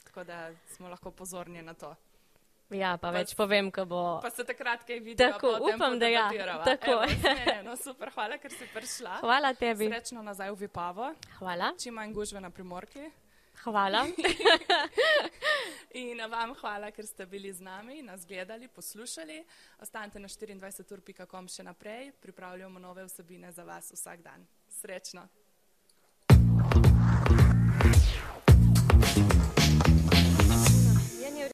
Tako 0.04 0.24
da 0.24 0.50
smo 0.66 0.88
lahko 0.88 1.10
pozorni 1.10 1.62
na 1.62 1.74
to. 1.74 1.94
Ja, 2.72 2.96
pa 2.96 3.10
Pa- 3.10 3.18
več 3.18 3.34
povem, 3.36 3.70
ko 3.70 3.84
bo. 3.84 4.02
Pa 4.22 4.30
se 4.30 4.44
takrat 4.44 4.84
kaj 4.88 5.00
vidi. 5.00 5.16
Tako, 5.20 5.58
upam, 5.68 5.98
da 5.98 6.08
ja. 6.08 6.28
Tako. 6.64 7.02
No, 7.64 7.76
super, 7.76 8.10
hvala, 8.14 8.38
ker 8.38 8.50
si 8.50 8.66
prišla. 8.74 9.20
Hvala 9.20 9.54
tebi. 9.54 9.88
Srečno 9.88 10.22
nazaj 10.22 10.50
v 10.50 10.64
Vipavo, 10.66 11.12
Hvala. 11.38 11.72
čim 11.78 11.94
manj 11.94 12.12
gužve 12.12 12.40
na 12.40 12.50
primorki. 12.50 13.10
Hvala. 13.62 14.06
In 16.02 16.18
vam 16.30 16.54
hvala, 16.56 16.90
ker 16.90 17.06
ste 17.06 17.26
bili 17.26 17.52
z 17.52 17.60
nami, 17.60 18.00
nas 18.02 18.26
gledali, 18.26 18.68
poslušali. 18.68 19.44
Ostanite 19.78 20.18
na 20.18 20.28
24ur.com 20.28 21.48
še 21.48 21.62
naprej, 21.62 22.12
pripravljamo 22.20 22.80
nove 22.80 23.04
vsebine 23.04 23.52
za 23.52 23.64
vas 23.64 23.92
vsak 23.92 24.24
dan. 24.24 24.46
Srečno! 24.68 25.28